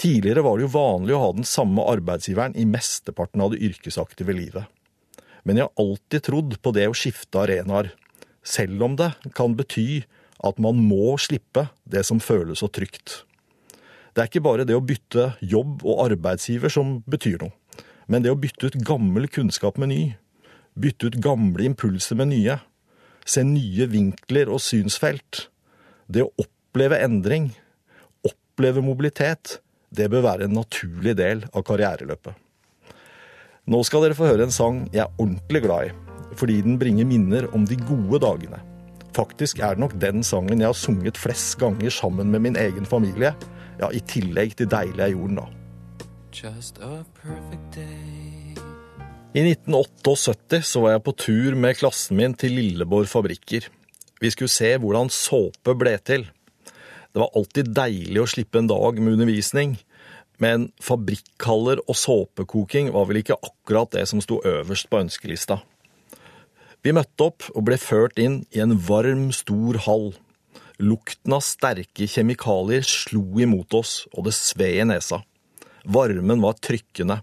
Tidligere 0.00 0.44
var 0.46 0.56
det 0.56 0.64
jo 0.64 0.72
vanlig 0.72 1.12
å 1.12 1.20
ha 1.20 1.32
den 1.36 1.48
samme 1.48 1.84
arbeidsgiveren 1.92 2.56
i 2.56 2.64
mesteparten 2.64 3.42
av 3.44 3.52
det 3.52 3.60
yrkesaktive 3.68 4.32
livet. 4.32 4.64
Men 5.44 5.60
jeg 5.60 5.68
har 5.68 5.84
alltid 5.84 6.24
trodd 6.24 6.56
på 6.64 6.72
det 6.76 6.86
å 6.88 6.96
skifte 6.96 7.42
arenaer, 7.42 7.90
selv 8.40 8.80
om 8.86 8.96
det 8.96 9.10
kan 9.36 9.56
bety 9.58 10.06
at 10.40 10.60
man 10.62 10.80
må 10.80 11.18
slippe 11.20 11.66
det 11.84 12.06
som 12.08 12.20
føles 12.20 12.62
så 12.64 12.70
trygt. 12.72 13.26
Det 14.16 14.24
er 14.24 14.30
ikke 14.30 14.44
bare 14.44 14.64
det 14.64 14.76
å 14.76 14.84
bytte 14.84 15.34
jobb 15.44 15.84
og 15.84 16.00
arbeidsgiver 16.06 16.72
som 16.72 16.98
betyr 17.04 17.44
noe, 17.44 17.52
men 18.08 18.24
det 18.24 18.32
å 18.32 18.40
bytte 18.40 18.72
ut 18.72 18.80
gammel 18.88 19.28
kunnskap 19.28 19.76
med 19.78 19.92
ny. 19.92 20.02
Bytte 20.80 21.10
ut 21.10 21.20
gamle 21.22 21.68
impulser 21.68 22.16
med 22.16 22.32
nye. 22.32 22.56
Se 23.26 23.44
nye 23.46 23.86
vinkler 23.90 24.50
og 24.50 24.62
synsfelt. 24.64 25.46
Det 26.10 26.24
å 26.24 26.32
oppleve 26.40 26.98
endring, 27.04 27.50
oppleve 28.26 28.82
mobilitet, 28.84 29.58
det 29.90 30.08
bør 30.10 30.26
være 30.26 30.46
en 30.46 30.56
naturlig 30.58 31.16
del 31.18 31.44
av 31.50 31.64
karriereløpet. 31.66 32.34
Nå 33.70 33.82
skal 33.86 34.06
dere 34.06 34.16
få 34.18 34.30
høre 34.30 34.46
en 34.46 34.54
sang 34.54 34.82
jeg 34.90 35.04
er 35.04 35.20
ordentlig 35.20 35.62
glad 35.66 35.90
i, 35.90 35.94
fordi 36.38 36.60
den 36.64 36.78
bringer 36.80 37.06
minner 37.06 37.46
om 37.54 37.66
de 37.68 37.78
gode 37.84 38.22
dagene. 38.24 38.58
Faktisk 39.14 39.60
er 39.62 39.74
det 39.74 39.82
nok 39.84 39.96
den 40.02 40.24
sangen 40.26 40.62
jeg 40.62 40.70
har 40.70 40.78
sunget 40.78 41.18
flest 41.18 41.58
ganger 41.60 41.90
sammen 41.94 42.30
med 42.30 42.46
min 42.46 42.58
egen 42.58 42.86
familie, 42.86 43.34
ja, 43.80 43.90
i 43.90 44.02
tillegg 44.10 44.56
til 44.58 44.70
Deilig 44.70 45.06
er 45.06 45.14
jorden, 45.14 45.42
da. 45.42 45.48
Just 46.32 46.78
a 46.78 47.04
perfect 47.22 47.74
day. 47.74 48.09
I 49.30 49.44
1978 49.46 50.58
så 50.66 50.80
var 50.82 50.96
jeg 50.96 51.02
på 51.06 51.12
tur 51.14 51.54
med 51.54 51.76
klassen 51.78 52.16
min 52.18 52.32
til 52.34 52.56
Lilleborg 52.56 53.06
fabrikker. 53.06 53.68
Vi 54.18 54.30
skulle 54.34 54.50
se 54.50 54.72
hvordan 54.82 55.06
såpe 55.14 55.76
ble 55.78 55.92
til. 56.02 56.24
Det 57.14 57.22
var 57.22 57.30
alltid 57.38 57.70
deilig 57.76 58.18
å 58.18 58.26
slippe 58.32 58.58
en 58.58 58.70
dag 58.72 58.98
med 58.98 59.14
undervisning, 59.14 59.76
men 60.42 60.66
fabrikkhaller 60.82 61.78
og 61.86 62.00
såpekoking 62.00 62.90
var 62.90 63.06
vel 63.06 63.20
ikke 63.22 63.38
akkurat 63.38 63.94
det 63.94 64.04
som 64.10 64.18
sto 64.24 64.40
øverst 64.42 64.90
på 64.90 64.98
ønskelista. 65.04 65.60
Vi 66.82 66.90
møtte 66.96 67.30
opp 67.30 67.46
og 67.54 67.68
ble 67.70 67.78
ført 67.78 68.18
inn 68.18 68.42
i 68.50 68.64
en 68.66 68.74
varm, 68.82 69.28
stor 69.30 69.78
hall. 69.86 70.08
Lukten 70.82 71.38
av 71.38 71.46
sterke 71.46 72.10
kjemikalier 72.10 72.82
slo 72.82 73.22
imot 73.38 73.78
oss, 73.78 74.00
og 74.10 74.26
det 74.26 74.34
sved 74.34 74.82
i 74.82 74.90
nesa. 74.90 75.22
Varmen 75.86 76.42
var 76.42 76.58
trykkende. 76.58 77.22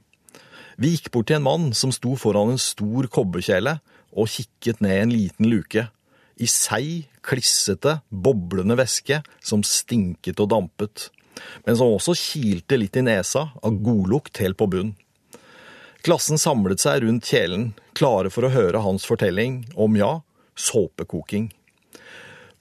Vi 0.77 0.91
gikk 0.93 1.10
bort 1.10 1.31
til 1.31 1.39
en 1.39 1.46
mann 1.48 1.69
som 1.74 1.89
sto 1.89 2.13
foran 2.22 2.51
en 2.53 2.62
stor 2.62 3.07
kobberkjele 3.10 3.79
og 4.13 4.29
kikket 4.29 4.81
ned 4.86 5.00
en 5.01 5.13
liten 5.13 5.48
luke. 5.50 5.88
I 6.38 6.46
seig, 6.46 7.07
klissete, 7.25 7.96
boblende 8.13 8.77
væske 8.77 9.24
som 9.41 9.63
stinket 9.65 10.38
og 10.43 10.51
dampet, 10.53 11.07
men 11.65 11.79
som 11.79 11.96
også 11.96 12.13
kilte 12.17 12.77
litt 12.77 12.98
i 12.98 13.01
nesa 13.07 13.48
av 13.57 13.79
godlukt 13.81 14.38
helt 14.43 14.60
på 14.60 14.67
bunn. 14.69 14.91
Klassen 16.05 16.38
samlet 16.38 16.84
seg 16.84 17.01
rundt 17.01 17.25
kjelen, 17.25 17.72
klare 17.98 18.29
for 18.29 18.46
å 18.46 18.53
høre 18.53 18.84
hans 18.86 19.07
fortelling 19.10 19.63
om, 19.74 19.98
ja, 19.98 20.19
såpekoking. 20.53 21.50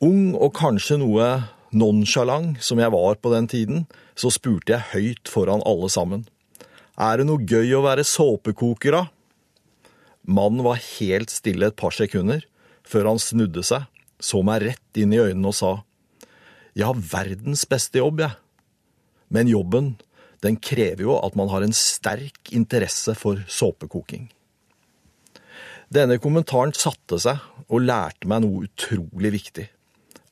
Ung 0.01 0.33
og 0.33 0.55
kanskje 0.57 0.97
noe 1.03 1.29
nonsjalant 1.77 2.65
som 2.65 2.81
jeg 2.81 2.97
var 2.97 3.21
på 3.21 3.35
den 3.35 3.51
tiden, 3.53 3.85
så 4.17 4.33
spurte 4.33 4.73
jeg 4.73 4.89
høyt 4.95 5.29
foran 5.29 5.65
alle 5.69 5.93
sammen. 5.93 6.25
Er 6.97 7.21
det 7.21 7.27
noe 7.29 7.45
gøy 7.45 7.75
å 7.77 7.83
være 7.85 8.07
såpekoker, 8.09 8.95
da? 8.97 9.03
Mannen 10.27 10.65
var 10.65 10.81
helt 10.81 11.31
stille 11.31 11.69
et 11.69 11.77
par 11.77 11.93
sekunder, 11.93 12.41
før 12.87 13.13
han 13.13 13.21
snudde 13.21 13.63
seg, 13.67 13.85
så 14.17 14.41
meg 14.47 14.65
rett 14.65 15.01
inn 15.01 15.13
i 15.13 15.21
øynene 15.21 15.53
og 15.53 15.57
sa, 15.59 15.73
Jeg 16.73 16.89
har 16.89 17.05
verdens 17.13 17.65
beste 17.69 18.01
jobb, 18.01 18.21
jeg. 18.25 18.37
Men 19.29 19.49
jobben, 19.49 19.97
den 20.45 20.57
krever 20.57 21.05
jo 21.05 21.19
at 21.21 21.37
man 21.37 21.49
har 21.53 21.65
en 21.65 21.77
sterk 21.77 22.53
interesse 22.53 23.15
for 23.17 23.45
såpekoking. 23.49 24.31
Denne 25.93 26.19
kommentaren 26.19 26.75
satte 26.75 27.19
seg 27.23 27.41
og 27.69 27.85
lærte 27.85 28.29
meg 28.29 28.43
noe 28.43 28.67
utrolig 28.67 29.33
viktig. 29.37 29.69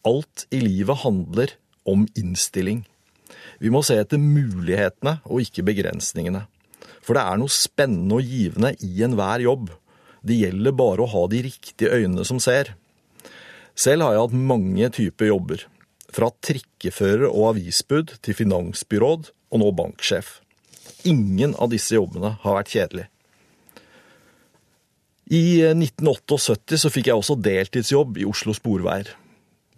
Alt 0.05 0.47
i 0.53 0.61
livet 0.65 1.05
handler 1.05 1.55
om 1.89 2.09
innstilling. 2.19 2.85
Vi 3.61 3.71
må 3.73 3.85
se 3.87 3.97
etter 4.01 4.21
mulighetene 4.21 5.21
og 5.25 5.45
ikke 5.45 5.65
begrensningene. 5.67 6.47
For 7.05 7.17
det 7.17 7.25
er 7.25 7.41
noe 7.41 7.53
spennende 7.53 8.19
og 8.19 8.29
givende 8.29 8.73
i 8.85 9.03
enhver 9.05 9.45
jobb. 9.45 9.69
Det 10.25 10.39
gjelder 10.41 10.77
bare 10.77 11.05
å 11.05 11.11
ha 11.13 11.27
de 11.29 11.43
riktige 11.45 11.93
øynene 11.93 12.25
som 12.25 12.41
ser. 12.41 12.73
Selv 13.77 14.07
har 14.07 14.15
jeg 14.15 14.25
hatt 14.25 14.45
mange 14.53 14.91
typer 14.95 15.29
jobber. 15.29 15.67
Fra 16.15 16.31
trikkefører 16.47 17.27
og 17.29 17.51
avisbud 17.55 18.17
til 18.25 18.39
finansbyråd 18.39 19.33
og 19.53 19.61
nå 19.61 19.73
banksjef. 19.77 20.39
Ingen 21.05 21.53
av 21.61 21.75
disse 21.75 21.99
jobbene 21.99 22.37
har 22.41 22.57
vært 22.61 22.73
kjedelig. 22.73 23.09
I 25.35 25.45
1978 25.73 26.79
så 26.81 26.91
fikk 26.93 27.09
jeg 27.09 27.19
også 27.19 27.37
deltidsjobb 27.41 28.21
i 28.21 28.27
Oslo 28.29 28.53
Sporveier. 28.57 29.09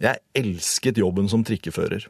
Jeg 0.03 0.21
elsket 0.37 0.99
jobben 1.01 1.29
som 1.31 1.43
trikkefører. 1.47 2.05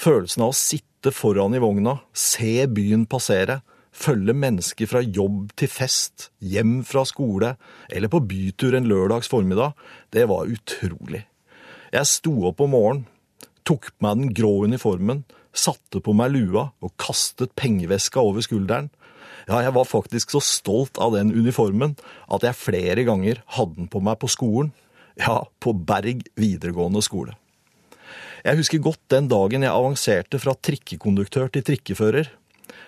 Følelsen 0.00 0.44
av 0.44 0.52
å 0.52 0.56
sitte 0.56 1.12
foran 1.12 1.56
i 1.56 1.60
vogna, 1.60 1.98
se 2.12 2.64
byen 2.70 3.06
passere, 3.10 3.60
følge 3.92 4.34
mennesker 4.36 4.88
fra 4.90 5.02
jobb 5.02 5.50
til 5.58 5.70
fest, 5.70 6.30
hjem 6.40 6.80
fra 6.86 7.04
skole 7.08 7.54
eller 7.90 8.12
på 8.12 8.22
bytur 8.30 8.76
en 8.76 8.88
lørdags 8.90 9.30
formiddag, 9.30 9.74
det 10.14 10.26
var 10.30 10.50
utrolig. 10.50 11.24
Jeg 11.90 12.06
sto 12.06 12.32
opp 12.48 12.62
om 12.62 12.74
morgenen, 12.76 13.06
tok 13.66 13.90
på 13.90 14.06
meg 14.06 14.20
den 14.20 14.32
grå 14.34 14.52
uniformen, 14.70 15.24
satte 15.52 16.00
på 16.02 16.14
meg 16.16 16.32
lua 16.34 16.70
og 16.80 16.94
kastet 17.00 17.54
pengeveska 17.58 18.22
over 18.22 18.44
skulderen. 18.46 18.90
Ja, 19.48 19.64
jeg 19.64 19.74
var 19.74 19.88
faktisk 19.88 20.30
så 20.30 20.42
stolt 20.44 21.00
av 21.02 21.16
den 21.16 21.32
uniformen 21.34 21.96
at 22.30 22.46
jeg 22.46 22.58
flere 22.58 23.04
ganger 23.08 23.42
hadde 23.56 23.80
den 23.80 23.90
på 23.90 24.02
meg 24.04 24.20
på 24.22 24.30
skolen. 24.30 24.70
Ja, 25.18 25.42
på 25.58 25.74
Berg 25.74 26.22
videregående 26.38 27.02
skole. 27.04 27.34
Jeg 28.40 28.56
husker 28.56 28.80
godt 28.80 29.02
den 29.12 29.26
dagen 29.28 29.66
jeg 29.66 29.74
avanserte 29.74 30.38
fra 30.40 30.54
trikkekonduktør 30.56 31.50
til 31.52 31.66
trikkefører. 31.66 32.30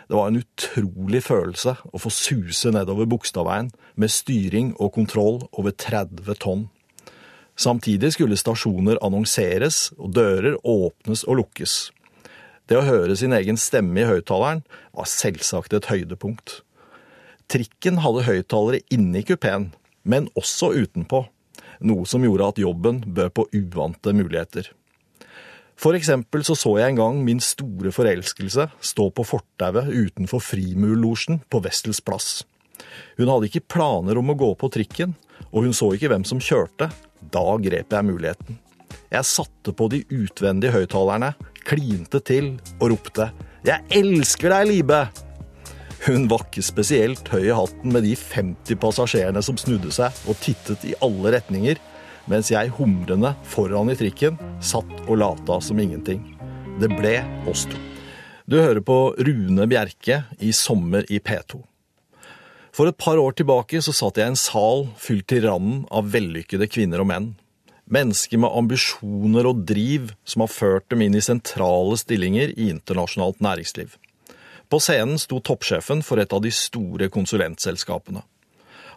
Det 0.08 0.16
var 0.16 0.28
en 0.28 0.42
utrolig 0.42 1.22
følelse 1.24 1.76
å 1.88 2.00
få 2.02 2.12
suse 2.12 2.72
nedover 2.74 3.08
Bogstadveien 3.10 3.70
med 3.96 4.12
styring 4.12 4.72
og 4.78 4.94
kontroll 4.98 5.42
over 5.52 5.74
30 5.74 6.38
tonn. 6.42 6.66
Samtidig 7.58 8.14
skulle 8.14 8.38
stasjoner 8.40 9.00
annonseres 9.04 9.90
og 9.98 10.14
dører 10.16 10.56
åpnes 10.64 11.24
og 11.28 11.42
lukkes. 11.42 11.92
Det 12.68 12.78
å 12.78 12.86
høre 12.86 13.16
sin 13.18 13.34
egen 13.36 13.58
stemme 13.60 14.00
i 14.00 14.08
høyttaleren 14.08 14.62
var 14.96 15.10
selvsagt 15.10 15.74
et 15.76 15.90
høydepunkt. 15.90 16.62
Trikken 17.52 18.00
hadde 18.00 18.24
høyttalere 18.24 18.80
inne 18.94 19.20
i 19.20 19.26
kupeen, 19.28 19.72
men 20.08 20.30
også 20.38 20.72
utenpå, 20.72 21.26
noe 21.84 22.06
som 22.08 22.24
gjorde 22.24 22.48
at 22.48 22.62
jobben 22.62 23.02
bød 23.04 23.34
på 23.36 23.48
uvante 23.52 24.14
muligheter. 24.16 24.70
For 25.82 25.98
eksempel 25.98 26.44
så 26.46 26.54
så 26.54 26.76
jeg 26.78 26.92
en 26.92 27.00
gang 27.00 27.16
min 27.26 27.40
store 27.42 27.90
forelskelse 27.94 28.68
stå 28.92 29.08
på 29.10 29.24
fortauet 29.26 29.90
utenfor 29.90 30.42
Frimurlosjen 30.44 31.40
på 31.50 31.62
Wessels 31.64 31.98
plass. 32.04 32.44
Hun 33.18 33.30
hadde 33.30 33.48
ikke 33.48 33.66
planer 33.74 34.18
om 34.20 34.30
å 34.30 34.38
gå 34.38 34.52
på 34.58 34.70
trikken, 34.70 35.16
og 35.50 35.66
hun 35.66 35.74
så 35.74 35.90
ikke 35.96 36.12
hvem 36.12 36.26
som 36.28 36.42
kjørte. 36.42 36.92
Da 37.34 37.42
grep 37.64 37.94
jeg 37.94 38.06
muligheten. 38.06 38.60
Jeg 39.12 39.28
satte 39.28 39.74
på 39.74 39.88
de 39.92 40.04
utvendige 40.06 40.72
høyttalerne, 40.76 41.34
klinte 41.66 42.20
til 42.24 42.54
og 42.78 42.92
ropte 42.94 43.32
'Jeg 43.62 43.82
elsker 43.90 44.50
deg, 44.50 44.66
Libe!' 44.66 45.10
Hun 46.06 46.26
var 46.26 46.42
ikke 46.48 46.64
spesielt 46.66 47.28
høy 47.30 47.46
i 47.46 47.54
hatten 47.54 47.92
med 47.92 48.02
de 48.02 48.16
50 48.16 48.74
passasjerene 48.74 49.42
som 49.42 49.56
snudde 49.56 49.92
seg 49.94 50.10
og 50.26 50.34
tittet 50.42 50.82
i 50.84 50.96
alle 50.98 51.30
retninger, 51.36 51.78
mens 52.30 52.50
jeg 52.52 52.72
humrende 52.78 53.34
foran 53.48 53.90
i 53.92 53.96
trikken 53.98 54.38
satt 54.62 54.92
og 55.06 55.18
lata 55.18 55.58
som 55.64 55.80
ingenting. 55.82 56.22
Det 56.80 56.90
ble 56.92 57.18
oss 57.50 57.66
to. 57.70 57.78
Du 58.46 58.58
hører 58.58 58.82
på 58.84 59.14
Rune 59.18 59.66
Bjerke 59.70 60.24
i 60.42 60.50
Sommer 60.52 61.06
i 61.08 61.20
P2. 61.22 61.60
For 62.72 62.88
et 62.88 62.98
par 62.98 63.20
år 63.20 63.36
tilbake 63.36 63.82
så 63.84 63.92
satt 63.94 64.18
jeg 64.18 64.26
i 64.26 64.32
en 64.32 64.40
sal 64.40 64.86
fylt 65.00 65.28
til 65.30 65.44
randen 65.46 65.84
av 65.92 66.08
vellykkede 66.14 66.68
kvinner 66.72 67.02
og 67.04 67.10
menn. 67.10 67.28
Mennesker 67.92 68.40
med 68.40 68.54
ambisjoner 68.56 69.48
og 69.50 69.66
driv 69.68 70.14
som 70.24 70.44
har 70.44 70.52
ført 70.52 70.88
dem 70.88 71.04
inn 71.04 71.18
i 71.18 71.24
sentrale 71.24 71.98
stillinger 72.00 72.54
i 72.56 72.70
internasjonalt 72.72 73.42
næringsliv. 73.44 73.98
På 74.72 74.80
scenen 74.80 75.20
sto 75.20 75.42
toppsjefen 75.44 76.00
for 76.06 76.22
et 76.22 76.32
av 76.32 76.40
de 76.40 76.52
store 76.54 77.10
konsulentselskapene. 77.12 78.24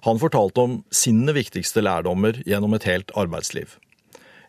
Han 0.06 0.22
fortalte 0.22 0.62
om 0.62 0.78
sine 0.94 1.34
viktigste 1.34 1.82
lærdommer 1.82 2.38
gjennom 2.46 2.76
et 2.78 2.86
helt 2.86 3.10
arbeidsliv. 3.18 3.80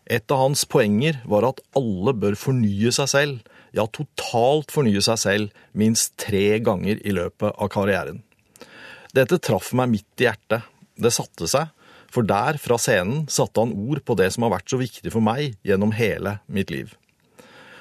Et 0.05 0.31
av 0.31 0.43
hans 0.45 0.63
poenger 0.69 1.17
var 1.27 1.47
at 1.49 1.63
alle 1.75 2.13
bør 2.15 2.37
fornye 2.39 2.93
seg 2.95 3.09
selv, 3.11 3.39
ja 3.75 3.87
totalt 3.91 4.71
fornye 4.71 5.01
seg 5.03 5.19
selv 5.19 5.63
minst 5.77 6.13
tre 6.21 6.59
ganger 6.63 7.01
i 7.01 7.15
løpet 7.15 7.57
av 7.57 7.71
karrieren. 7.73 8.21
Dette 9.17 9.39
traff 9.41 9.73
meg 9.75 9.91
midt 9.95 10.21
i 10.21 10.27
hjertet. 10.27 10.67
Det 10.97 11.11
satte 11.13 11.49
seg, 11.49 11.73
for 12.13 12.25
der, 12.25 12.57
fra 12.61 12.77
scenen, 12.79 13.25
satte 13.29 13.61
han 13.61 13.73
ord 13.73 14.03
på 14.05 14.15
det 14.17 14.29
som 14.33 14.45
har 14.45 14.55
vært 14.55 14.71
så 14.71 14.79
viktig 14.79 15.11
for 15.13 15.25
meg 15.25 15.57
gjennom 15.67 15.93
hele 15.97 16.37
mitt 16.45 16.71
liv. 16.73 16.93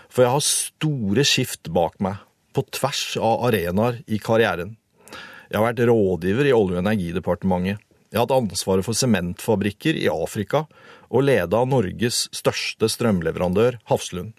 For 0.08 0.24
jeg 0.24 0.32
har 0.32 0.44
store 0.44 1.24
skift 1.28 1.70
bak 1.76 2.00
meg, 2.04 2.18
på 2.56 2.64
tvers 2.72 3.18
av 3.20 3.44
arenaer 3.50 4.00
i 4.08 4.18
karrieren. 4.22 4.78
Jeg 5.50 5.60
har 5.60 5.66
vært 5.68 5.84
rådgiver 5.88 6.48
i 6.48 6.54
Olje- 6.56 6.78
og 6.78 6.82
energidepartementet. 6.82 7.82
Jeg 8.10 8.18
har 8.18 8.26
hatt 8.26 8.36
ansvaret 8.38 8.86
for 8.86 8.96
sementfabrikker 8.96 9.98
i 9.98 10.08
Afrika 10.10 10.64
og 11.10 11.26
leda 11.26 11.64
Norges 11.68 12.26
største 12.34 12.88
strømleverandør, 12.90 13.78
Hafslund. 13.90 14.32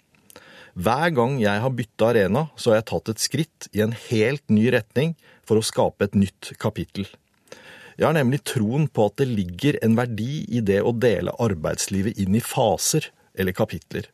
Hver 0.78 1.10
gang 1.10 1.38
jeg 1.42 1.62
har 1.62 1.74
bytta 1.74 2.10
arena, 2.12 2.42
så 2.54 2.70
har 2.70 2.80
jeg 2.80 2.88
tatt 2.90 3.08
et 3.12 3.22
skritt 3.22 3.68
i 3.74 3.82
en 3.82 3.94
helt 4.08 4.44
ny 4.52 4.68
retning 4.70 5.16
for 5.48 5.58
å 5.58 5.64
skape 5.64 6.06
et 6.06 6.18
nytt 6.18 6.52
kapittel. 6.60 7.08
Jeg 7.98 8.06
har 8.06 8.14
nemlig 8.14 8.44
troen 8.46 8.86
på 8.86 9.08
at 9.08 9.16
det 9.18 9.26
ligger 9.26 9.80
en 9.82 9.96
verdi 9.98 10.44
i 10.54 10.62
det 10.62 10.78
å 10.86 10.94
dele 10.94 11.34
arbeidslivet 11.42 12.20
inn 12.22 12.36
i 12.38 12.44
faser 12.44 13.08
eller 13.34 13.56
kapitler. 13.56 14.06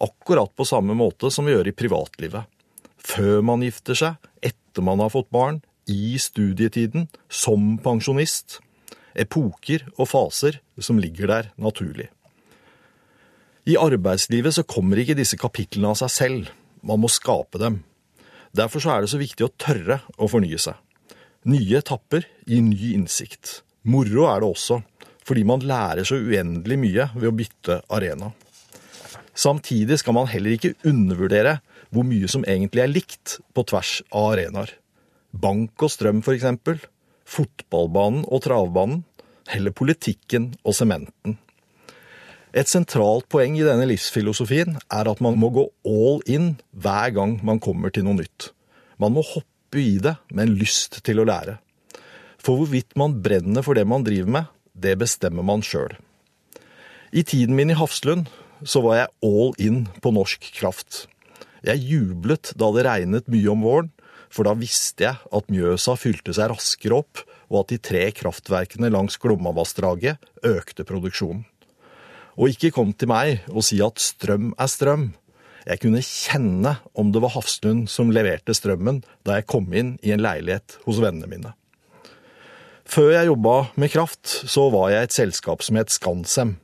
Akkurat 0.00 0.54
på 0.56 0.64
samme 0.68 0.96
måte 0.96 1.28
som 1.32 1.44
vi 1.44 1.52
gjør 1.52 1.68
i 1.68 1.76
privatlivet. 1.76 2.48
Før 2.96 3.44
man 3.44 3.64
gifter 3.64 3.98
seg, 3.98 4.16
etter 4.40 4.84
man 4.84 5.04
har 5.04 5.12
fått 5.12 5.28
barn, 5.32 5.60
i 5.86 6.18
studietiden, 6.18 7.08
som 7.28 7.76
pensjonist. 7.82 8.60
Epoker 9.16 9.86
og 9.96 10.10
faser 10.10 10.60
som 10.82 10.98
ligger 11.00 11.30
der 11.30 11.50
naturlig. 11.56 12.10
I 13.66 13.78
arbeidslivet 13.80 14.54
så 14.54 14.62
kommer 14.68 15.00
ikke 15.00 15.16
disse 15.18 15.38
kapitlene 15.40 15.90
av 15.90 15.98
seg 15.98 16.12
selv. 16.12 16.50
Man 16.86 17.00
må 17.02 17.10
skape 17.10 17.58
dem. 17.58 17.80
Derfor 18.54 18.82
så 18.82 18.92
er 18.92 19.02
det 19.02 19.10
så 19.10 19.20
viktig 19.20 19.46
å 19.46 19.54
tørre 19.58 20.00
å 20.22 20.28
fornye 20.30 20.60
seg. 20.60 20.76
Nye 21.50 21.80
etapper 21.80 22.26
gir 22.46 22.62
ny 22.62 22.92
innsikt. 22.94 23.60
Moro 23.86 24.26
er 24.30 24.42
det 24.42 24.50
også, 24.50 24.80
fordi 25.26 25.44
man 25.46 25.64
lærer 25.66 26.06
så 26.06 26.18
uendelig 26.18 26.78
mye 26.78 27.08
ved 27.14 27.28
å 27.30 27.34
bytte 27.34 27.80
arena. 27.94 28.32
Samtidig 29.36 30.00
skal 30.00 30.16
man 30.16 30.30
heller 30.30 30.56
ikke 30.56 30.74
undervurdere 30.88 31.58
hvor 31.94 32.06
mye 32.08 32.28
som 32.30 32.46
egentlig 32.48 32.82
er 32.82 32.92
likt 32.92 33.36
på 33.54 33.66
tvers 33.68 34.00
av 34.10 34.32
arenaer. 34.32 34.72
Bank 35.40 35.82
og 35.82 35.92
strøm, 35.92 36.22
eksempel. 36.32 36.80
Fotballbanen 37.26 38.24
og 38.28 38.44
travbanen. 38.46 39.02
Eller 39.54 39.74
politikken 39.74 40.54
og 40.66 40.74
sementen. 40.74 41.36
Et 42.56 42.68
sentralt 42.70 43.26
poeng 43.28 43.58
i 43.58 43.64
denne 43.66 43.84
livsfilosofien 43.90 44.78
er 44.80 45.10
at 45.10 45.20
man 45.20 45.36
må 45.38 45.50
gå 45.52 45.66
all 45.84 46.22
in 46.24 46.54
hver 46.72 47.12
gang 47.12 47.36
man 47.44 47.60
kommer 47.60 47.92
til 47.92 48.06
noe 48.06 48.16
nytt. 48.16 48.50
Man 48.96 49.12
må 49.12 49.22
hoppe 49.28 49.82
i 49.82 49.98
det 50.00 50.16
med 50.32 50.46
en 50.46 50.56
lyst 50.56 51.02
til 51.04 51.20
å 51.20 51.26
lære. 51.28 51.58
For 52.40 52.56
hvorvidt 52.56 52.96
man 52.96 53.18
brenner 53.20 53.66
for 53.66 53.76
det 53.76 53.84
man 53.84 54.06
driver 54.06 54.32
med, 54.38 54.48
det 54.72 54.96
bestemmer 55.02 55.44
man 55.44 55.64
sjøl. 55.66 55.98
I 57.12 57.22
tiden 57.28 57.58
min 57.58 57.74
i 57.74 57.76
Hafslund 57.76 58.30
så 58.64 58.80
var 58.84 59.02
jeg 59.02 59.12
all 59.28 59.52
in 59.60 59.84
på 60.00 60.14
norsk 60.16 60.48
kraft. 60.56 61.04
Jeg 61.66 61.84
jublet 61.84 62.54
da 62.56 62.70
det 62.72 62.86
regnet 62.86 63.28
mye 63.32 63.52
om 63.52 63.64
våren, 63.66 63.92
for 64.32 64.48
da 64.48 64.54
visste 64.58 65.06
jeg 65.06 65.20
at 65.38 65.50
Mjøsa 65.52 65.96
fylte 65.98 66.34
seg 66.36 66.50
raskere 66.52 67.00
opp, 67.02 67.22
og 67.50 67.62
at 67.62 67.74
de 67.74 67.78
tre 67.82 68.06
kraftverkene 68.16 68.90
langs 68.92 69.18
Glomma-vassdraget 69.22 70.18
økte 70.46 70.86
produksjonen. 70.86 71.44
Og 72.36 72.52
ikke 72.52 72.72
kom 72.74 72.90
til 72.92 73.08
meg 73.08 73.46
og 73.48 73.64
si 73.64 73.78
at 73.84 74.02
strøm 74.02 74.50
er 74.60 74.68
strøm. 74.68 75.06
Jeg 75.66 75.80
kunne 75.82 76.02
kjenne 76.04 76.76
om 76.94 77.12
det 77.14 77.22
var 77.24 77.32
Hafslund 77.34 77.88
som 77.90 78.12
leverte 78.12 78.54
strømmen 78.54 79.00
da 79.26 79.38
jeg 79.38 79.48
kom 79.50 79.72
inn 79.72 79.96
i 80.04 80.12
en 80.14 80.22
leilighet 80.22 80.76
hos 80.84 81.00
vennene 81.02 81.30
mine. 81.30 81.54
Før 82.86 83.10
jeg 83.16 83.30
jobba 83.32 83.56
med 83.74 83.90
kraft, 83.90 84.28
så 84.46 84.68
var 84.70 84.92
jeg 84.92 85.00
i 85.00 85.08
et 85.08 85.16
selskap 85.16 85.64
som 85.66 85.78
het 85.80 85.90
Skansem. 85.90 86.54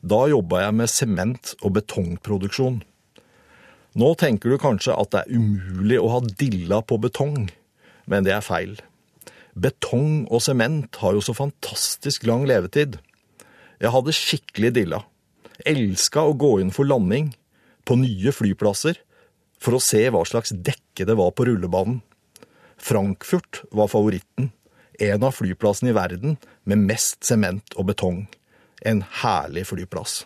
Da 0.00 0.22
jobba 0.30 0.62
jeg 0.62 0.76
med 0.78 0.88
sement- 0.88 1.56
og 1.60 1.74
betongproduksjon. 1.76 2.80
Nå 3.96 4.12
tenker 4.20 4.52
du 4.52 4.58
kanskje 4.60 4.96
at 4.96 5.12
det 5.14 5.24
er 5.24 5.38
umulig 5.38 5.98
å 6.00 6.10
ha 6.12 6.20
dilla 6.40 6.82
på 6.84 6.98
betong, 7.00 7.48
men 8.10 8.26
det 8.26 8.34
er 8.36 8.44
feil. 8.44 8.76
Betong 9.58 10.26
og 10.28 10.42
sement 10.44 11.00
har 11.02 11.16
jo 11.16 11.22
så 11.24 11.34
fantastisk 11.34 12.26
lang 12.28 12.44
levetid. 12.46 12.98
Jeg 13.80 13.94
hadde 13.94 14.14
skikkelig 14.14 14.74
dilla. 14.76 15.02
Elska 15.66 16.22
å 16.28 16.36
gå 16.38 16.58
inn 16.62 16.70
for 16.74 16.86
landing 16.86 17.32
på 17.88 17.96
nye 17.98 18.34
flyplasser 18.34 19.00
for 19.58 19.74
å 19.74 19.82
se 19.82 20.04
hva 20.12 20.22
slags 20.28 20.52
dekke 20.54 21.06
det 21.08 21.16
var 21.18 21.32
på 21.34 21.48
rullebanen. 21.48 22.02
Frankfurt 22.78 23.64
var 23.74 23.90
favoritten. 23.90 24.52
En 24.98 25.24
av 25.26 25.34
flyplassene 25.34 25.90
i 25.90 25.96
verden 25.96 26.36
med 26.66 26.84
mest 26.86 27.24
sement 27.26 27.74
og 27.78 27.88
betong. 27.90 28.26
En 28.86 29.02
herlig 29.22 29.66
flyplass. 29.70 30.22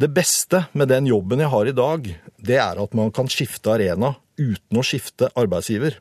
Det 0.00 0.08
beste 0.16 0.62
med 0.72 0.88
den 0.88 1.10
jobben 1.10 1.42
jeg 1.42 1.52
har 1.52 1.68
i 1.68 1.74
dag, 1.76 2.06
det 2.40 2.56
er 2.56 2.78
at 2.80 2.94
man 2.96 3.10
kan 3.12 3.26
skifte 3.28 3.74
arena 3.74 4.14
uten 4.38 4.78
å 4.80 4.84
skifte 4.86 5.28
arbeidsgiver. 5.36 5.98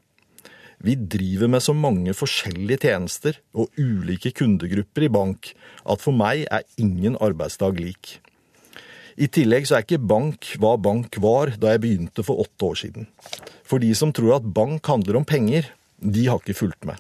Vi 0.79 0.95
driver 0.95 1.51
med 1.51 1.65
så 1.65 1.75
mange 1.75 2.13
forskjellige 2.15 2.85
tjenester 2.85 3.41
og 3.51 3.75
ulike 3.75 4.31
kundegrupper 4.31 5.03
i 5.03 5.11
bank 5.11 5.51
at 5.83 5.99
for 5.99 6.15
meg 6.15 6.45
er 6.47 6.63
ingen 6.79 7.19
arbeidsdag 7.19 7.81
lik. 7.83 8.13
I 9.19 9.27
tillegg 9.27 9.67
så 9.67 9.75
er 9.75 9.83
ikke 9.83 9.99
bank 9.99 10.53
hva 10.63 10.77
bank 10.79 11.19
var 11.19 11.51
da 11.59 11.73
jeg 11.73 11.83
begynte 11.83 12.23
for 12.23 12.39
åtte 12.39 12.71
år 12.71 12.79
siden. 12.85 13.09
For 13.67 13.83
de 13.83 13.91
som 13.91 14.15
tror 14.15 14.37
at 14.37 14.47
bank 14.47 14.87
handler 14.87 15.19
om 15.19 15.27
penger, 15.27 15.67
de 15.99 16.29
har 16.29 16.39
ikke 16.39 16.55
fulgt 16.61 16.87
med. 16.87 16.95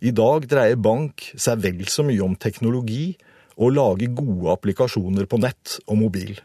I 0.00 0.16
dag 0.16 0.48
dreier 0.48 0.80
bank 0.80 1.34
seg 1.36 1.60
vel 1.66 1.84
så 1.92 2.06
mye 2.08 2.24
om 2.24 2.32
teknologi 2.32 3.10
og 3.60 3.74
lage 3.76 4.08
gode 4.16 4.50
applikasjoner 4.54 5.28
på 5.28 5.40
nett 5.42 5.76
og 5.86 6.00
mobil. 6.00 6.38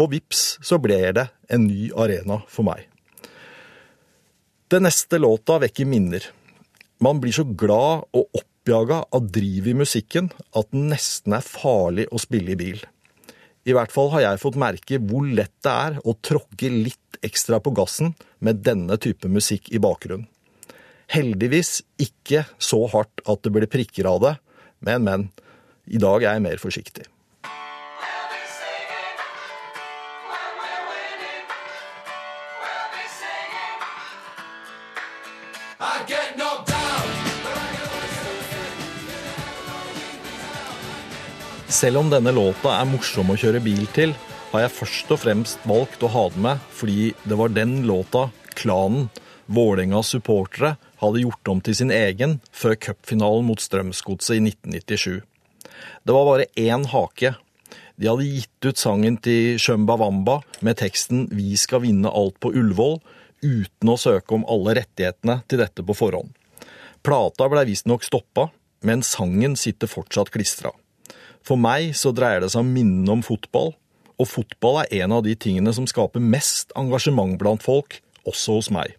Og 0.00 0.10
vips, 0.12 0.56
så 0.64 0.80
ble 0.80 0.98
det 1.16 1.28
en 1.52 1.66
ny 1.68 1.90
arena 1.96 2.40
for 2.48 2.66
meg. 2.68 2.86
Den 4.72 4.86
neste 4.88 5.20
låta 5.20 5.60
vekker 5.62 5.86
minner. 5.86 6.24
Man 6.98 7.20
blir 7.22 7.34
så 7.36 7.44
glad 7.44 8.08
og 8.16 8.40
oppjaga 8.40 9.04
av 9.14 9.28
driv 9.30 9.68
i 9.70 9.76
musikken 9.76 10.32
at 10.56 10.72
den 10.72 10.88
nesten 10.90 11.36
er 11.36 11.44
farlig 11.44 12.08
å 12.10 12.20
spille 12.20 12.56
i 12.56 12.58
bil. 12.58 12.80
I 13.66 13.74
hvert 13.76 13.92
fall 13.94 14.12
har 14.14 14.24
jeg 14.24 14.42
fått 14.42 14.58
merke 14.58 14.98
hvor 15.02 15.26
lett 15.26 15.54
det 15.66 15.72
er 15.72 16.00
å 16.06 16.16
tråkke 16.22 16.70
litt 16.72 17.20
ekstra 17.26 17.60
på 17.62 17.72
gassen 17.76 18.14
med 18.38 18.62
denne 18.66 18.98
type 19.02 19.28
musikk 19.30 19.70
i 19.74 19.82
bakgrunnen. 19.82 20.28
Heldigvis 21.10 21.84
ikke 22.02 22.42
så 22.58 22.80
hardt 22.90 23.22
at 23.30 23.42
det 23.44 23.52
blir 23.54 23.70
prikker 23.70 24.08
av 24.10 24.22
det, 24.24 24.32
men, 24.82 25.06
men. 25.06 25.28
I 25.86 26.00
dag 26.02 26.24
er 26.24 26.34
jeg 26.34 26.42
mer 26.46 26.62
forsiktig. 26.62 27.06
Selv 41.76 42.00
om 42.00 42.08
denne 42.08 42.32
låta 42.32 42.72
er 42.78 42.86
morsom 42.88 43.34
å 43.34 43.36
kjøre 43.36 43.60
bil 43.60 43.82
til, 43.92 44.14
har 44.52 44.62
jeg 44.64 44.72
først 44.78 45.10
og 45.12 45.18
fremst 45.20 45.64
valgt 45.68 46.04
å 46.06 46.08
ha 46.08 46.22
den 46.32 46.46
med 46.46 46.62
fordi 46.72 47.10
det 47.28 47.36
var 47.36 47.52
den 47.52 47.82
låta 47.88 48.30
klanen, 48.56 49.10
Vålerengas 49.46 50.08
supportere, 50.10 50.72
hadde 50.98 51.20
gjort 51.22 51.50
om 51.52 51.60
til 51.62 51.76
sin 51.78 51.92
egen 51.94 52.40
før 52.50 52.74
cupfinalen 52.82 53.46
mot 53.46 53.60
Strømsgodset 53.62 54.40
i 54.40 54.40
1997. 54.42 55.35
Det 56.04 56.14
var 56.14 56.28
bare 56.28 56.48
én 56.56 56.86
hake. 56.92 57.34
De 57.96 58.08
hadde 58.10 58.28
gitt 58.28 58.68
ut 58.68 58.78
sangen 58.78 59.16
til 59.16 59.58
Shumba 59.58 59.96
med 60.60 60.76
teksten 60.76 61.28
'Vi 61.30 61.56
skal 61.56 61.80
vinne 61.80 62.08
alt 62.08 62.38
på 62.40 62.52
Ullevål', 62.52 63.00
uten 63.42 63.88
å 63.88 63.96
søke 63.96 64.34
om 64.34 64.44
alle 64.48 64.74
rettighetene 64.80 65.42
til 65.48 65.58
dette 65.58 65.82
på 65.82 65.96
forhånd. 65.96 66.30
Plata 67.02 67.48
blei 67.48 67.64
visstnok 67.64 68.02
stoppa, 68.02 68.50
men 68.82 69.02
sangen 69.02 69.56
sitter 69.56 69.86
fortsatt 69.86 70.30
klistra. 70.30 70.72
For 71.46 71.56
meg 71.56 71.94
så 71.94 72.12
dreier 72.12 72.40
det 72.40 72.50
seg 72.50 72.64
om 72.64 72.72
minnene 72.74 73.12
om 73.12 73.22
fotball, 73.22 73.74
og 74.18 74.28
fotball 74.28 74.82
er 74.82 75.04
en 75.04 75.12
av 75.12 75.22
de 75.22 75.34
tingene 75.34 75.72
som 75.76 75.86
skaper 75.86 76.20
mest 76.20 76.72
engasjement 76.76 77.36
blant 77.38 77.62
folk, 77.62 78.00
også 78.26 78.58
hos 78.58 78.70
meg. 78.74 78.96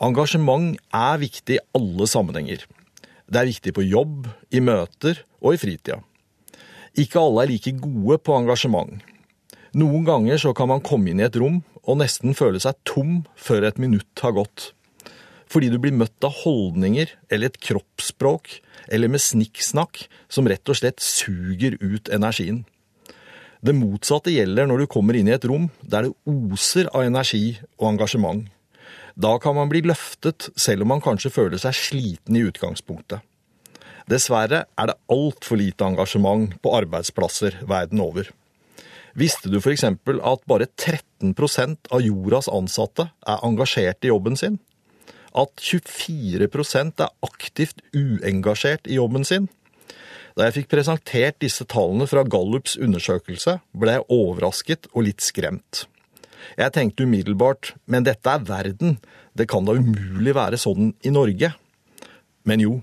Engasjement 0.00 0.78
er 0.94 1.18
viktig 1.18 1.58
i 1.58 1.62
alle 1.74 2.06
sammenhenger. 2.06 2.62
Det 3.28 3.40
er 3.40 3.50
viktig 3.50 3.74
på 3.76 3.84
jobb, 3.84 4.28
i 4.50 4.60
møter 4.64 5.20
og 5.44 5.54
i 5.54 5.60
fritida. 5.60 6.00
Ikke 6.98 7.20
alle 7.20 7.44
er 7.44 7.52
like 7.52 7.74
gode 7.78 8.16
på 8.24 8.34
engasjement. 8.34 9.02
Noen 9.76 10.06
ganger 10.06 10.40
så 10.40 10.54
kan 10.56 10.70
man 10.70 10.82
komme 10.84 11.12
inn 11.12 11.20
i 11.20 11.26
et 11.26 11.36
rom 11.36 11.60
og 11.84 12.00
nesten 12.00 12.36
føle 12.36 12.60
seg 12.62 12.78
tom 12.88 13.22
før 13.36 13.68
et 13.68 13.80
minutt 13.80 14.24
har 14.24 14.34
gått. 14.36 14.72
Fordi 15.48 15.68
du 15.72 15.78
blir 15.80 15.96
møtt 15.96 16.24
av 16.24 16.40
holdninger 16.42 17.12
eller 17.28 17.48
et 17.48 17.60
kroppsspråk 17.64 18.58
eller 18.88 19.12
med 19.12 19.22
snikksnakk 19.24 20.06
som 20.32 20.48
rett 20.48 20.68
og 20.68 20.80
slett 20.80 21.04
suger 21.04 21.76
ut 21.80 22.08
energien. 22.12 22.64
Det 23.60 23.74
motsatte 23.74 24.32
gjelder 24.32 24.68
når 24.68 24.84
du 24.84 24.90
kommer 24.92 25.16
inn 25.18 25.28
i 25.28 25.34
et 25.34 25.46
rom 25.48 25.68
der 25.82 26.08
det 26.08 26.14
oser 26.30 26.88
av 26.92 27.08
energi 27.08 27.58
og 27.80 27.92
engasjement. 27.92 28.46
Da 29.18 29.34
kan 29.42 29.56
man 29.58 29.66
bli 29.66 29.80
løftet, 29.82 30.46
selv 30.54 30.84
om 30.84 30.92
man 30.94 31.02
kanskje 31.02 31.32
føler 31.34 31.58
seg 31.58 31.74
sliten 31.74 32.36
i 32.38 32.44
utgangspunktet. 32.46 33.24
Dessverre 34.08 34.62
er 34.78 34.88
det 34.88 35.00
altfor 35.10 35.58
lite 35.58 35.84
engasjement 35.84 36.54
på 36.62 36.74
arbeidsplasser 36.78 37.58
verden 37.68 38.00
over. 38.00 38.30
Visste 39.18 39.50
du 39.50 39.58
f.eks. 39.58 39.84
at 39.84 40.46
bare 40.46 40.70
13% 40.70 41.90
av 41.90 42.04
jordas 42.06 42.48
ansatte 42.48 43.08
er 43.26 43.44
engasjert 43.44 44.06
i 44.06 44.12
jobben 44.12 44.38
sin? 44.38 44.60
At 45.34 45.50
24% 45.60 47.02
er 47.02 47.12
aktivt 47.26 47.82
uengasjert 47.90 48.86
i 48.86 49.00
jobben 49.00 49.26
sin? 49.26 49.50
Da 50.38 50.46
jeg 50.46 50.60
fikk 50.60 50.72
presentert 50.76 51.42
disse 51.42 51.66
tallene 51.66 52.06
fra 52.06 52.22
Gallups 52.22 52.78
undersøkelse, 52.78 53.58
ble 53.74 53.98
jeg 53.98 54.06
overrasket 54.14 54.86
og 54.94 55.08
litt 55.10 55.26
skremt. 55.26 55.88
Jeg 56.56 56.74
tenkte 56.74 57.04
umiddelbart, 57.04 57.74
men 57.86 58.06
dette 58.06 58.30
er 58.30 58.44
verden, 58.46 58.98
det 59.36 59.48
kan 59.50 59.66
da 59.66 59.76
umulig 59.76 60.34
være 60.34 60.58
sånn 60.60 60.94
i 61.04 61.12
Norge? 61.14 61.52
Men 62.48 62.62
jo, 62.64 62.78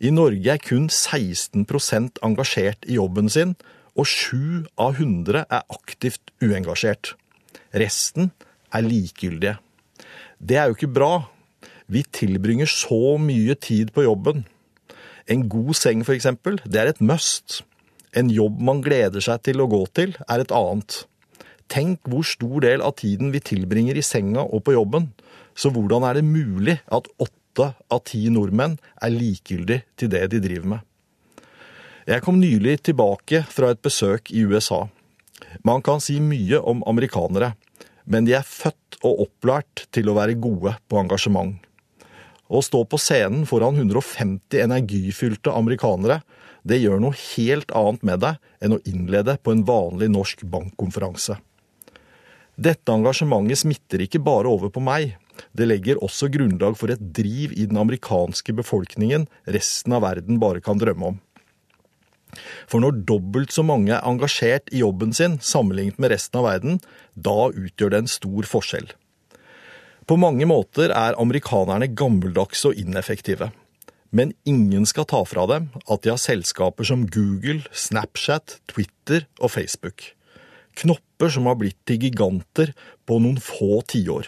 i 0.00 0.10
Norge 0.14 0.54
er 0.54 0.62
kun 0.62 0.88
16% 0.88 2.22
engasjert 2.24 2.86
i 2.88 2.96
jobben 2.98 3.28
sin, 3.30 3.54
og 3.94 4.08
7 4.10 4.66
av 4.80 4.96
100 4.98 5.44
er 5.44 5.68
aktivt 5.70 6.32
uengasjert. 6.42 7.14
Resten 7.74 8.32
er 8.74 8.86
likegyldige. 8.86 9.58
Det 10.38 10.58
er 10.58 10.68
jo 10.68 10.76
ikke 10.76 10.90
bra. 10.90 11.12
Vi 11.86 12.02
tilbringer 12.16 12.68
så 12.70 13.16
mye 13.20 13.54
tid 13.54 13.92
på 13.94 14.06
jobben. 14.06 14.44
En 15.30 15.46
god 15.48 15.72
seng, 15.78 16.02
eksempel, 16.04 16.58
det 16.64 16.80
er 16.80 16.90
et 16.92 17.00
must. 17.00 17.62
En 18.14 18.30
jobb 18.30 18.60
man 18.62 18.82
gleder 18.84 19.24
seg 19.24 19.42
til 19.46 19.62
å 19.62 19.68
gå 19.70 19.82
til, 19.96 20.14
er 20.28 20.42
et 20.42 20.52
annet. 20.54 21.04
Tenk 21.72 22.04
hvor 22.10 22.26
stor 22.26 22.64
del 22.64 22.84
av 22.84 22.96
tiden 23.00 23.32
vi 23.34 23.42
tilbringer 23.42 23.96
i 23.98 24.04
senga 24.04 24.44
og 24.44 24.64
på 24.66 24.74
jobben. 24.76 25.10
Så 25.56 25.70
hvordan 25.74 26.04
er 26.06 26.18
det 26.18 26.26
mulig 26.26 26.78
at 26.92 27.08
åtte 27.18 27.70
av 27.92 28.02
ti 28.08 28.26
nordmenn 28.32 28.76
er 29.02 29.14
likegyldig 29.14 29.80
til 29.96 30.10
det 30.12 30.26
de 30.32 30.42
driver 30.44 30.70
med? 30.74 30.80
Jeg 32.04 32.20
kom 32.20 32.36
nylig 32.36 32.82
tilbake 32.84 33.44
fra 33.48 33.70
et 33.72 33.80
besøk 33.80 34.28
i 34.34 34.44
USA. 34.44 34.84
Man 35.64 35.80
kan 35.84 36.02
si 36.04 36.18
mye 36.20 36.58
om 36.60 36.82
amerikanere, 36.86 37.54
men 38.04 38.26
de 38.26 38.34
er 38.36 38.44
født 38.44 38.98
og 39.04 39.24
opplært 39.26 39.86
til 39.94 40.10
å 40.10 40.16
være 40.18 40.36
gode 40.36 40.74
på 40.90 40.98
engasjement. 41.00 41.56
Å 42.44 42.60
stå 42.60 42.82
på 42.84 43.00
scenen 43.00 43.46
foran 43.48 43.78
150 43.80 44.60
energifylte 44.60 45.54
amerikanere, 45.56 46.20
det 46.64 46.82
gjør 46.82 47.00
noe 47.00 47.16
helt 47.16 47.72
annet 47.76 48.04
med 48.04 48.20
deg 48.24 48.64
enn 48.64 48.76
å 48.76 48.82
innlede 48.88 49.38
på 49.40 49.52
en 49.52 49.64
vanlig 49.68 50.10
norsk 50.12 50.44
bankkonferanse. 50.52 51.38
Dette 52.54 52.94
engasjementet 52.94 53.64
smitter 53.64 54.04
ikke 54.04 54.22
bare 54.22 54.50
over 54.50 54.70
på 54.70 54.82
meg, 54.84 55.16
det 55.56 55.66
legger 55.66 56.00
også 56.04 56.28
grunnlag 56.30 56.76
for 56.78 56.92
et 56.94 57.02
driv 57.16 57.54
i 57.56 57.66
den 57.66 57.78
amerikanske 57.80 58.54
befolkningen 58.54 59.26
resten 59.50 59.94
av 59.96 60.04
verden 60.06 60.38
bare 60.42 60.62
kan 60.62 60.78
drømme 60.78 61.14
om. 61.14 61.16
For 62.70 62.82
når 62.82 63.02
dobbelt 63.06 63.54
så 63.54 63.62
mange 63.66 63.92
er 63.94 64.06
engasjert 64.06 64.70
i 64.74 64.82
jobben 64.82 65.14
sin 65.14 65.38
sammenlignet 65.42 66.00
med 66.02 66.14
resten 66.14 66.40
av 66.40 66.48
verden, 66.48 66.80
da 67.14 67.50
utgjør 67.50 67.94
det 67.94 68.00
en 68.02 68.10
stor 68.10 68.48
forskjell. 68.50 68.88
På 70.04 70.18
mange 70.20 70.46
måter 70.46 70.92
er 70.92 71.18
amerikanerne 71.20 71.88
gammeldagse 71.96 72.70
og 72.70 72.80
ineffektive. 72.80 73.50
Men 74.14 74.34
ingen 74.46 74.84
skal 74.86 75.08
ta 75.10 75.22
fra 75.26 75.46
dem 75.50 75.70
at 75.90 76.04
de 76.04 76.12
har 76.12 76.20
selskaper 76.22 76.86
som 76.86 77.06
Google, 77.10 77.64
Snapchat, 77.72 78.60
Twitter 78.70 79.24
og 79.40 79.54
Facebook. 79.56 80.12
Knopper 81.14 81.30
som 81.30 81.46
har 81.46 81.54
blitt 81.54 81.78
til 81.86 82.00
giganter 82.02 82.72
på 83.06 83.20
noen 83.22 83.38
få 83.38 83.82
tiår. 83.86 84.26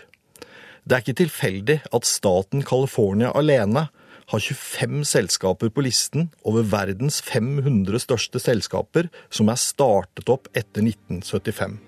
Det 0.87 0.94
er 0.94 1.03
ikke 1.03 1.18
tilfeldig 1.18 1.81
at 1.92 2.07
staten 2.07 2.62
California 2.62 3.33
alene 3.35 3.88
har 4.31 4.40
25 4.40 5.03
selskaper 5.05 5.68
på 5.70 5.83
listen 5.83 6.31
over 6.44 6.62
verdens 6.62 7.20
500 7.22 7.99
største 7.99 8.38
selskaper 8.38 9.11
som 9.31 9.51
er 9.51 9.59
startet 9.59 10.31
opp 10.31 10.46
etter 10.55 10.83
1975. 10.87 11.79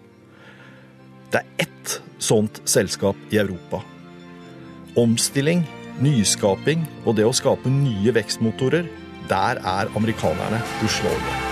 Det 1.30 1.42
er 1.44 1.66
ett 1.68 2.00
sånt 2.18 2.58
selskap 2.66 3.16
i 3.30 3.38
Europa. 3.38 3.84
Omstilling, 4.98 5.62
nyskaping 6.02 6.86
og 7.04 7.20
det 7.20 7.26
å 7.26 7.34
skape 7.34 7.70
nye 7.70 8.14
vekstmotorer, 8.18 8.88
der 9.30 9.62
er 9.62 9.94
amerikanerne 9.94 10.64
uslåelige. 10.82 11.47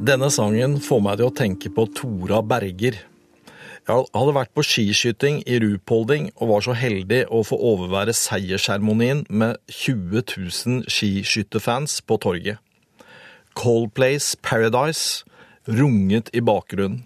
Denne 0.00 0.30
sangen 0.32 0.78
får 0.80 1.00
meg 1.04 1.18
til 1.20 1.28
å 1.28 1.32
tenke 1.36 1.68
på 1.76 1.82
Tora 1.92 2.38
Berger. 2.40 2.94
Jeg 3.84 4.04
hadde 4.14 4.32
vært 4.32 4.52
på 4.56 4.62
skiskyting 4.64 5.42
i 5.44 5.58
Rupolding 5.60 6.30
og 6.38 6.48
var 6.54 6.64
så 6.64 6.72
heldig 6.72 7.18
å 7.28 7.42
få 7.44 7.58
overvære 7.68 8.14
seiersseremonien 8.16 9.26
med 9.28 9.58
20 9.68 10.24
000 10.24 10.88
skiskytterfans 10.88 11.98
på 12.08 12.16
torget. 12.24 12.56
Coldplays 13.52 14.32
Paradise 14.40 15.28
runget 15.68 16.32
i 16.32 16.40
bakgrunnen. 16.48 17.02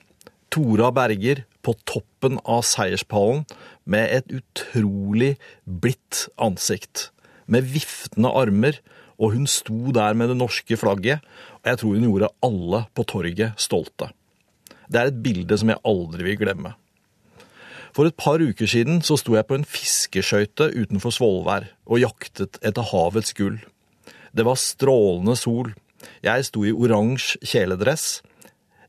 Tora 0.54 0.92
Berger 0.94 1.42
på 1.66 1.74
toppen 1.90 2.38
av 2.46 2.62
seierspallen 2.62 3.42
med 3.90 4.20
et 4.20 4.38
utrolig 4.38 5.34
blidt 5.66 6.28
ansikt. 6.38 7.08
Med 7.50 7.66
viftende 7.74 8.30
armer, 8.30 8.78
og 9.18 9.34
hun 9.34 9.46
sto 9.50 9.92
der 9.94 10.16
med 10.18 10.32
det 10.32 10.38
norske 10.38 10.76
flagget, 10.78 11.24
og 11.62 11.70
jeg 11.70 11.80
tror 11.80 11.96
hun 11.96 12.06
gjorde 12.08 12.32
alle 12.44 12.84
på 12.94 13.06
torget 13.08 13.60
stolte. 13.60 14.10
Det 14.90 15.00
er 15.00 15.10
et 15.10 15.22
bilde 15.24 15.58
som 15.58 15.70
jeg 15.72 15.82
aldri 15.86 16.26
vil 16.28 16.40
glemme. 16.40 16.74
For 17.94 18.10
et 18.10 18.16
par 18.18 18.42
uker 18.42 18.66
siden 18.66 19.00
så 19.06 19.16
sto 19.20 19.36
jeg 19.36 19.46
på 19.46 19.54
en 19.54 19.66
fiskeskøyte 19.68 20.72
utenfor 20.74 21.14
Svolvær 21.14 21.68
og 21.86 22.02
jaktet 22.02 22.58
etter 22.58 22.90
havets 22.90 23.36
gull. 23.38 23.60
Det 24.34 24.42
var 24.46 24.58
strålende 24.58 25.36
sol. 25.38 25.70
Jeg 26.24 26.46
sto 26.48 26.64
i 26.66 26.74
oransje 26.74 27.38
kjeledress. 27.46 28.18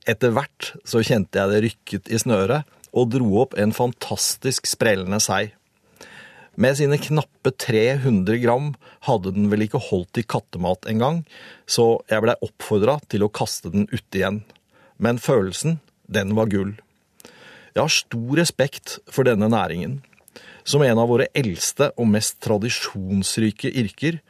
Etter 0.09 0.33
hvert 0.33 0.71
så 0.85 1.03
kjente 1.05 1.37
jeg 1.37 1.51
det 1.51 1.61
rykket 1.67 2.09
i 2.09 2.21
snøret, 2.21 2.65
og 2.95 3.11
dro 3.13 3.29
opp 3.43 3.53
en 3.59 3.75
fantastisk 3.75 4.65
sprellende 4.69 5.19
sei. 5.21 5.51
Med 6.55 6.77
sine 6.79 6.95
knappe 7.01 7.51
300 7.51 8.37
gram 8.39 8.69
hadde 9.03 9.33
den 9.35 9.49
vel 9.51 9.65
ikke 9.65 9.81
holdt 9.89 10.21
i 10.21 10.23
kattemat 10.23 10.87
engang, 10.87 11.25
så 11.67 11.99
jeg 12.07 12.23
blei 12.23 12.35
oppfordra 12.45 12.95
til 13.11 13.25
å 13.25 13.31
kaste 13.31 13.73
den 13.73 13.89
ute 13.91 14.21
igjen. 14.21 14.39
Men 14.95 15.19
følelsen, 15.19 15.81
den 16.07 16.31
var 16.37 16.47
gull. 16.53 16.77
Jeg 17.75 17.81
har 17.81 17.91
stor 17.91 18.39
respekt 18.39 18.99
for 19.11 19.27
denne 19.27 19.51
næringen. 19.51 19.99
Som 20.63 20.85
en 20.85 20.97
av 20.97 21.11
våre 21.11 21.27
eldste 21.35 21.91
og 21.99 22.07
mest 22.13 22.39
tradisjonsrike 22.45 23.73
yrker 23.75 24.21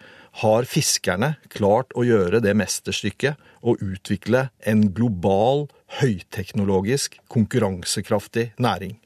har 0.41 0.65
fiskerne 0.67 1.35
klart 1.53 1.93
å 1.95 2.03
gjøre 2.03 2.41
det 2.43 2.57
mesterstykket 2.57 3.37
å 3.61 3.77
utvikle 3.77 4.47
en 4.65 4.87
global, 4.97 5.67
høyteknologisk, 6.01 7.21
konkurransekraftig 7.31 8.49
næring. 8.57 8.97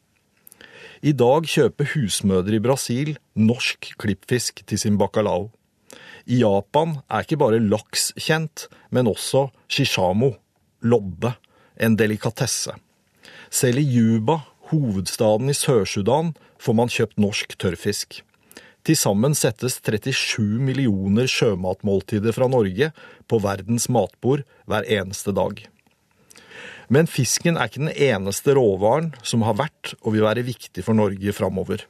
I 1.01 1.13
dag 1.13 1.47
kjøper 1.49 1.93
husmødre 1.93 2.57
i 2.57 2.63
Brasil 2.63 3.15
norsk 3.35 3.93
klippfisk 4.01 4.63
til 4.67 4.81
sin 4.81 4.99
bacalao. 4.99 5.49
I 6.29 6.41
Japan 6.43 6.99
er 7.09 7.25
ikke 7.25 7.39
bare 7.41 7.61
laks 7.63 8.11
kjent, 8.19 8.67
men 8.93 9.09
også 9.09 9.47
shishamo, 9.71 10.35
lodde, 10.81 11.33
en 11.79 11.95
delikatesse. 11.97 12.75
Selv 13.49 13.81
i 13.81 13.87
Juba, 13.87 14.41
hovedstaden 14.69 15.49
i 15.49 15.57
Sør-Sudan, 15.57 16.35
får 16.59 16.75
man 16.77 16.91
kjøpt 16.91 17.17
norsk 17.21 17.55
tørrfisk. 17.57 18.21
Til 18.85 18.95
sammen 18.95 19.35
settes 19.35 19.79
37 19.83 20.59
millioner 20.63 21.27
sjømatmåltider 21.29 22.35
fra 22.35 22.47
Norge 22.51 22.91
på 23.27 23.39
verdens 23.43 23.89
matbord 23.91 24.45
hver 24.69 24.87
eneste 24.87 25.33
dag. 25.35 25.65
Men 26.89 27.09
fisken 27.09 27.57
er 27.57 27.69
ikke 27.69 27.83
den 27.83 27.93
eneste 27.93 28.55
råvaren 28.57 29.11
som 29.21 29.45
har 29.45 29.59
vært 29.59 29.93
og 30.01 30.15
vil 30.15 30.25
være 30.25 30.45
viktig 30.47 30.83
for 30.85 30.97
Norge 30.97 31.33
framover. 31.37 31.85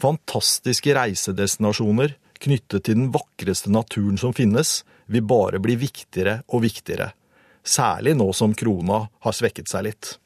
Fantastiske 0.00 0.94
reisedestinasjoner 0.96 2.16
knyttet 2.40 2.86
til 2.86 2.98
den 2.98 3.10
vakreste 3.14 3.72
naturen 3.72 4.18
som 4.20 4.34
finnes, 4.36 4.82
vil 5.06 5.24
bare 5.24 5.60
bli 5.62 5.76
viktigere 5.78 6.40
og 6.48 6.64
viktigere. 6.64 7.12
Særlig 7.66 8.16
nå 8.18 8.30
som 8.36 8.54
krona 8.56 9.06
har 9.24 9.36
svekket 9.36 9.70
seg 9.70 9.88
litt. 9.88 10.16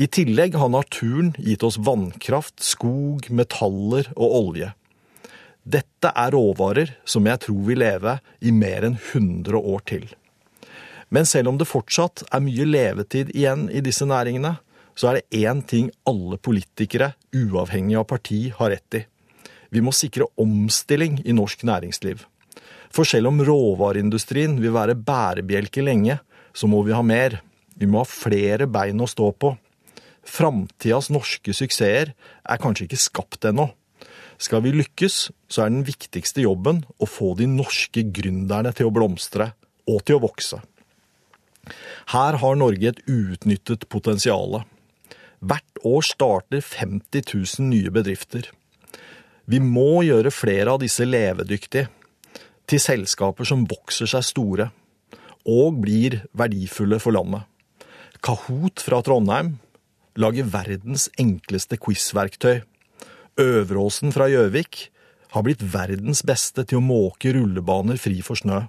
I 0.00 0.06
tillegg 0.08 0.54
har 0.56 0.70
naturen 0.72 1.32
gitt 1.38 1.64
oss 1.66 1.80
vannkraft, 1.82 2.62
skog, 2.64 3.26
metaller 3.28 4.08
og 4.14 4.36
olje. 4.38 4.70
Dette 5.60 6.12
er 6.16 6.32
råvarer 6.32 6.94
som 7.04 7.26
jeg 7.28 7.42
tror 7.44 7.60
vil 7.66 7.82
leve 7.82 8.16
i 8.40 8.52
mer 8.54 8.86
enn 8.86 8.96
100 8.96 9.58
år 9.60 9.84
til. 9.90 10.06
Men 11.10 11.26
selv 11.26 11.50
om 11.50 11.58
det 11.58 11.68
fortsatt 11.68 12.24
er 12.30 12.42
mye 12.44 12.66
levetid 12.66 13.32
igjen 13.34 13.66
i 13.74 13.82
disse 13.82 14.06
næringene, 14.06 14.56
så 14.94 15.10
er 15.10 15.18
det 15.18 15.40
én 15.42 15.62
ting 15.66 15.90
alle 16.06 16.38
politikere, 16.38 17.14
uavhengig 17.34 17.96
av 17.98 18.06
parti, 18.10 18.50
har 18.54 18.70
rett 18.74 18.98
i. 19.00 19.04
Vi 19.70 19.82
må 19.82 19.94
sikre 19.94 20.28
omstilling 20.40 21.20
i 21.24 21.34
norsk 21.34 21.62
næringsliv. 21.66 22.22
For 22.90 23.06
selv 23.06 23.30
om 23.30 23.38
råvareindustrien 23.46 24.56
vil 24.62 24.74
være 24.74 24.98
bærebjelke 24.98 25.82
lenge, 25.82 26.18
så 26.52 26.66
må 26.66 26.82
vi 26.86 26.94
ha 26.94 27.02
mer. 27.06 27.38
Vi 27.78 27.86
må 27.86 28.02
ha 28.02 28.08
flere 28.08 28.66
bein 28.70 29.02
å 29.02 29.08
stå 29.10 29.30
på. 29.38 29.54
Framtidas 30.26 31.08
norske 31.10 31.54
suksesser 31.56 32.12
er 32.12 32.60
kanskje 32.62 32.88
ikke 32.88 33.00
skapt 33.00 33.46
ennå. 33.50 33.70
Skal 34.40 34.62
vi 34.64 34.72
lykkes, 34.74 35.30
så 35.52 35.64
er 35.64 35.72
den 35.72 35.86
viktigste 35.86 36.42
jobben 36.44 36.82
å 36.98 37.08
få 37.08 37.34
de 37.38 37.48
norske 37.50 38.04
gründerne 38.08 38.72
til 38.76 38.88
å 38.88 38.94
blomstre 38.94 39.52
og 39.90 40.02
til 40.06 40.18
å 40.18 40.24
vokse. 40.26 40.60
Her 42.12 42.38
har 42.42 42.58
Norge 42.58 42.92
et 42.92 43.02
uutnyttet 43.08 43.88
potensial. 43.92 44.62
Hvert 45.40 45.84
år 45.86 46.04
starter 46.04 46.64
50 46.64 47.24
000 47.60 47.68
nye 47.70 47.92
bedrifter. 47.94 48.50
Vi 49.50 49.60
må 49.62 50.02
gjøre 50.06 50.32
flere 50.34 50.74
av 50.74 50.82
disse 50.82 51.06
levedyktige, 51.06 51.88
til 52.70 52.78
selskaper 52.78 53.48
som 53.48 53.64
vokser 53.66 54.06
seg 54.06 54.22
store 54.22 54.68
og 55.48 55.80
blir 55.82 56.20
verdifulle 56.36 57.00
for 57.02 57.16
landet. 57.16 57.42
Kahoot 58.22 58.82
fra 58.84 59.00
Trondheim 59.02 59.56
lager 60.20 60.46
verdens 60.52 61.08
enkleste 61.18 61.78
quizverktøy. 61.80 62.60
Øveråsen 63.40 64.12
fra 64.14 64.28
Gjøvik 64.30 64.84
har 65.32 65.46
blitt 65.46 65.62
verdens 65.72 66.22
beste 66.26 66.66
til 66.68 66.78
å 66.78 66.84
måke 66.84 67.32
rullebaner 67.34 67.98
fri 67.98 68.20
for 68.22 68.38
snø. 68.38 68.66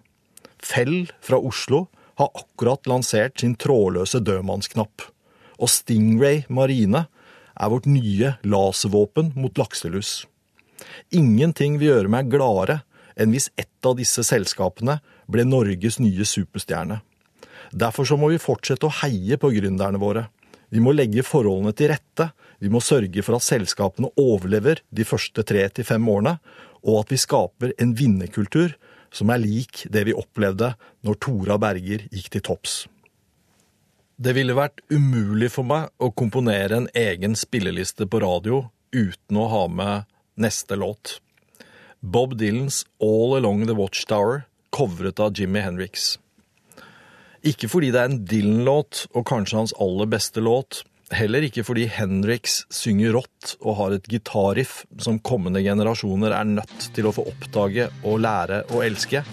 Fell 0.62 1.12
fra 1.22 1.38
Oslo 1.42 1.88
har 2.22 2.32
akkurat 2.38 2.88
lansert 2.90 3.42
sin 3.42 3.56
trådløse 3.60 4.22
dødmannsknapp. 4.24 5.08
Og 5.62 5.70
Stingray 5.70 6.44
Marine 6.50 7.06
er 7.58 7.72
vårt 7.74 7.90
nye 7.90 8.36
laservåpen 8.46 9.34
mot 9.38 9.58
lakselus. 9.60 10.22
Ingenting 11.14 11.78
vil 11.82 11.92
gjøre 11.92 12.12
meg 12.14 12.32
gladere 12.32 12.82
enn 13.20 13.34
hvis 13.34 13.52
ett 13.60 13.86
av 13.86 13.98
disse 14.00 14.24
selskapene 14.26 15.00
ble 15.32 15.46
Norges 15.46 16.00
nye 16.02 16.26
superstjerne. 16.26 17.02
Derfor 17.72 18.08
så 18.08 18.18
må 18.20 18.32
vi 18.32 18.42
fortsette 18.42 18.88
å 18.88 18.96
heie 19.02 19.38
på 19.40 19.52
gründerne 19.54 20.00
våre. 20.02 20.28
Vi 20.72 20.82
må 20.84 20.94
legge 20.96 21.24
forholdene 21.28 21.74
til 21.76 21.92
rette, 21.92 22.32
vi 22.62 22.70
må 22.72 22.82
sørge 22.84 23.24
for 23.26 23.38
at 23.38 23.46
selskapene 23.46 24.12
overlever 24.20 24.84
de 24.94 25.06
første 25.08 25.44
tre 25.48 25.66
til 25.74 25.88
fem 25.88 26.06
årene, 26.08 26.38
og 26.82 27.04
at 27.04 27.14
vi 27.14 27.20
skaper 27.20 27.74
en 27.82 27.94
vinnerkultur 27.98 28.76
som 29.12 29.32
er 29.34 29.42
lik 29.44 29.86
det 29.92 30.06
vi 30.08 30.16
opplevde 30.18 30.74
når 31.06 31.20
Tora 31.24 31.58
Berger 31.62 32.08
gikk 32.12 32.32
til 32.34 32.46
topps. 32.48 32.76
Det 34.22 34.36
ville 34.38 34.54
vært 34.54 34.84
umulig 34.94 35.50
for 35.50 35.66
meg 35.66 35.90
å 35.98 36.12
komponere 36.14 36.78
en 36.78 36.90
egen 36.98 37.36
spilleliste 37.38 38.06
på 38.06 38.22
radio 38.22 38.68
uten 38.94 39.40
å 39.40 39.48
ha 39.50 39.66
med 39.72 40.10
neste 40.42 40.78
låt. 40.78 41.18
Bob 42.02 42.36
Dylans 42.38 42.84
All 43.02 43.38
Along 43.38 43.66
The 43.68 43.78
Watchtower, 43.78 44.46
covret 44.74 45.20
av 45.22 45.34
Jimmy 45.38 45.64
Henriks. 45.66 46.16
Ikke 47.42 47.70
fordi 47.70 47.90
det 47.94 48.02
er 48.02 48.12
en 48.12 48.22
Dylan-låt, 48.30 49.08
og 49.18 49.26
kanskje 49.26 49.58
hans 49.58 49.74
aller 49.82 50.10
beste 50.10 50.42
låt, 50.44 50.84
heller 51.16 51.46
ikke 51.46 51.64
fordi 51.68 51.88
Henriks 51.92 52.62
synger 52.74 53.16
rått 53.18 53.56
og 53.60 53.78
har 53.80 53.96
et 53.96 54.08
gitarriff 54.12 54.82
som 55.02 55.20
kommende 55.24 55.62
generasjoner 55.64 56.34
er 56.36 56.50
nødt 56.58 56.88
til 56.96 57.08
å 57.08 57.14
få 57.16 57.26
oppdage 57.32 57.90
og 58.02 58.22
lære 58.24 58.64
å 58.72 58.84
elske. 58.86 59.24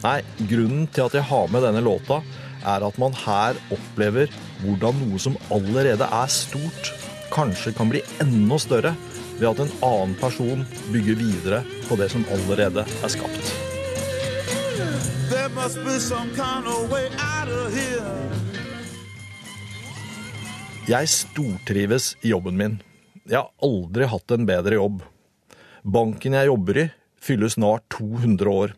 Nei, 0.00 0.20
grunnen 0.48 0.86
til 0.88 1.08
at 1.08 1.16
jeg 1.18 1.28
har 1.28 1.50
med 1.52 1.66
denne 1.66 1.82
låta, 1.84 2.20
er 2.60 2.84
at 2.84 2.98
man 3.00 3.16
her 3.16 3.58
opplever 3.72 4.32
hvordan 4.62 4.98
noe 5.04 5.20
som 5.20 5.38
allerede 5.52 6.04
er 6.04 6.32
stort, 6.32 6.92
kanskje 7.32 7.72
kan 7.76 7.92
bli 7.92 8.02
enda 8.22 8.58
større 8.60 8.94
ved 9.40 9.48
at 9.52 9.62
en 9.64 9.74
annen 9.86 10.16
person 10.20 10.64
bygger 10.92 11.20
videre 11.20 11.62
på 11.88 11.96
det 12.00 12.10
som 12.12 12.26
allerede 12.36 12.84
er 12.84 13.12
skapt. 13.12 13.54
There 15.30 15.48
must 15.54 15.76
be 15.84 15.98
some 16.00 16.30
kind 16.34 16.66
of 16.66 16.90
way 16.90 17.08
out 17.18 17.48
of 17.48 17.72
here. 17.72 18.49
Jeg 20.88 21.08
stortrives 21.12 22.14
i 22.24 22.30
jobben 22.32 22.56
min. 22.56 22.76
Jeg 23.28 23.36
har 23.36 23.50
aldri 23.60 24.06
hatt 24.08 24.32
en 24.32 24.46
bedre 24.48 24.78
jobb. 24.78 25.02
Banken 25.84 26.36
jeg 26.38 26.48
jobber 26.48 26.78
i, 26.80 26.84
fyller 27.20 27.52
snart 27.52 27.84
200 27.92 28.48
år. 28.48 28.72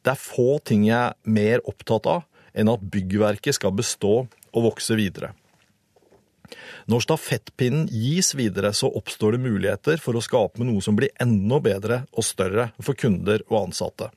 Det 0.00 0.14
er 0.14 0.22
få 0.22 0.56
ting 0.64 0.86
jeg 0.88 0.96
er 0.96 1.18
mer 1.28 1.60
opptatt 1.68 2.08
av 2.08 2.24
enn 2.56 2.72
at 2.72 2.88
byggverket 2.94 3.58
skal 3.58 3.76
bestå 3.76 4.14
og 4.24 4.66
vokse 4.70 4.96
videre. 4.96 5.34
Når 6.90 7.04
stafettpinnen 7.04 7.86
gis 7.92 8.32
videre, 8.34 8.72
så 8.74 8.88
oppstår 8.88 9.36
det 9.36 9.44
muligheter 9.44 10.00
for 10.02 10.16
å 10.16 10.24
skape 10.24 10.64
noe 10.64 10.80
som 10.82 10.96
blir 10.98 11.12
enda 11.20 11.60
bedre 11.62 12.04
og 12.10 12.26
større 12.26 12.70
for 12.80 12.96
kunder 12.98 13.44
og 13.50 13.66
ansatte. 13.66 14.08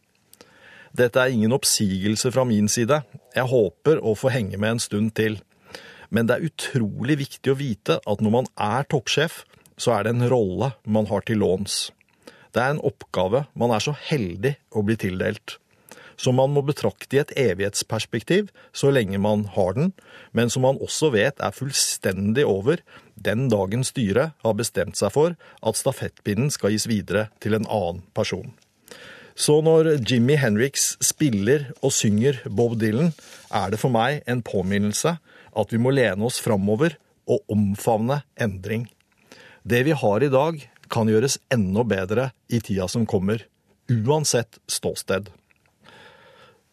Dette 0.95 1.19
er 1.19 1.35
ingen 1.35 1.53
oppsigelse 1.53 2.31
fra 2.31 2.47
min 2.47 2.71
side. 2.71 3.03
Jeg 3.35 3.49
håper 3.49 3.99
å 3.99 4.15
få 4.17 4.31
henge 4.33 4.57
med 4.61 4.77
en 4.77 4.81
stund 4.81 5.13
til. 5.19 5.41
Men 6.13 6.29
det 6.29 6.35
er 6.35 6.47
utrolig 6.51 7.17
viktig 7.23 7.51
å 7.51 7.57
vite 7.57 7.97
at 7.97 8.21
når 8.21 8.35
man 8.37 8.49
er 8.61 8.85
toppsjef, 8.91 9.41
så 9.81 9.95
er 9.95 10.05
det 10.05 10.13
en 10.13 10.29
rolle 10.29 10.69
man 10.85 11.09
har 11.09 11.25
til 11.25 11.41
låns. 11.41 11.87
Det 12.53 12.61
er 12.61 12.75
en 12.75 12.83
oppgave 12.85 13.47
man 13.57 13.73
er 13.73 13.81
så 13.81 13.95
heldig 13.97 14.53
å 14.77 14.85
bli 14.85 14.97
tildelt. 15.01 15.57
Som 16.13 16.37
man 16.37 16.51
må 16.53 16.61
betrakte 16.61 17.17
i 17.17 17.21
et 17.23 17.31
evighetsperspektiv 17.41 18.51
så 18.77 18.91
lenge 18.93 19.17
man 19.17 19.47
har 19.55 19.73
den, 19.73 19.89
men 20.37 20.51
som 20.53 20.61
man 20.67 20.77
også 20.77 21.09
vet 21.15 21.41
er 21.41 21.55
fullstendig 21.55 22.45
over 22.45 22.83
den 23.17 23.47
dagen 23.49 23.81
styret 23.87 24.37
har 24.45 24.59
bestemt 24.59 24.99
seg 24.99 25.15
for 25.15 25.33
at 25.33 25.79
stafettpinnen 25.79 26.53
skal 26.53 26.75
gis 26.75 26.85
videre 26.89 27.31
til 27.41 27.57
en 27.57 27.65
annen 27.65 28.03
person. 28.13 28.53
Så 29.33 29.57
når 29.65 29.95
Jimmy 30.05 30.37
Henriks 30.37 30.91
spiller 31.01 31.71
og 31.81 31.89
synger 31.97 32.37
Bob 32.45 32.77
Dylan, 32.77 33.15
er 33.49 33.73
det 33.73 33.81
for 33.81 33.89
meg 33.89 34.21
en 34.29 34.43
påminnelse 34.45 35.15
at 35.57 35.73
vi 35.73 35.79
må 35.81 35.93
lene 35.93 36.27
oss 36.27 36.41
framover 36.43 36.97
og 37.29 37.43
omfavne 37.51 38.21
endring. 38.41 38.87
Det 39.63 39.83
vi 39.87 39.95
har 39.95 40.23
i 40.23 40.31
dag, 40.31 40.59
kan 40.93 41.09
gjøres 41.09 41.39
enda 41.53 41.81
bedre 41.87 42.27
i 42.53 42.59
tida 42.61 42.85
som 42.91 43.07
kommer, 43.09 43.45
uansett 43.89 44.59
ståsted. 44.69 45.31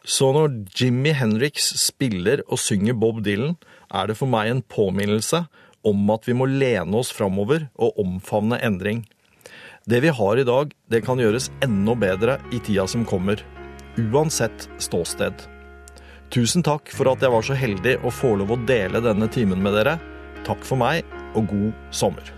Så 0.03 0.31
når 0.33 0.53
Jimmy 0.77 1.13
Henriks 1.13 1.71
spiller 1.81 2.41
og 2.47 2.59
synger 2.61 2.97
Bob 2.97 3.21
Dylan, 3.25 3.55
er 3.93 4.09
det 4.09 4.17
for 4.17 4.29
meg 4.29 4.49
en 4.49 4.63
påminnelse 4.65 5.43
om 5.87 6.13
at 6.13 6.27
vi 6.29 6.35
må 6.37 6.47
lene 6.49 6.97
oss 6.97 7.11
framover 7.13 7.67
og 7.81 7.97
omfavne 8.01 8.59
endring. 8.61 9.05
Det 9.89 10.01
vi 10.03 10.13
har 10.13 10.37
i 10.37 10.45
dag, 10.45 10.73
det 10.93 11.03
kan 11.05 11.21
gjøres 11.21 11.49
enda 11.65 11.95
bedre 11.97 12.37
i 12.53 12.61
tida 12.61 12.85
som 12.89 13.05
kommer, 13.09 13.41
uansett 13.97 14.69
ståsted. 14.81 15.33
Tusen 16.31 16.63
takk 16.63 16.87
for 16.95 17.11
at 17.11 17.19
jeg 17.19 17.31
var 17.33 17.43
så 17.43 17.55
heldig 17.59 17.97
å 18.07 18.11
få 18.13 18.37
lov 18.39 18.53
å 18.55 18.59
dele 18.63 19.01
denne 19.03 19.27
timen 19.27 19.59
med 19.59 19.75
dere. 19.75 19.97
Takk 20.47 20.63
for 20.63 20.79
meg, 20.79 21.03
og 21.35 21.51
god 21.51 21.73
sommer. 21.91 22.31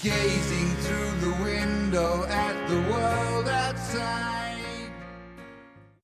Gazing 0.00 0.70
through 0.84 1.12
the 1.20 1.34
window 1.44 2.24
at 2.24 2.56
the 2.68 2.80
world. 2.88 3.03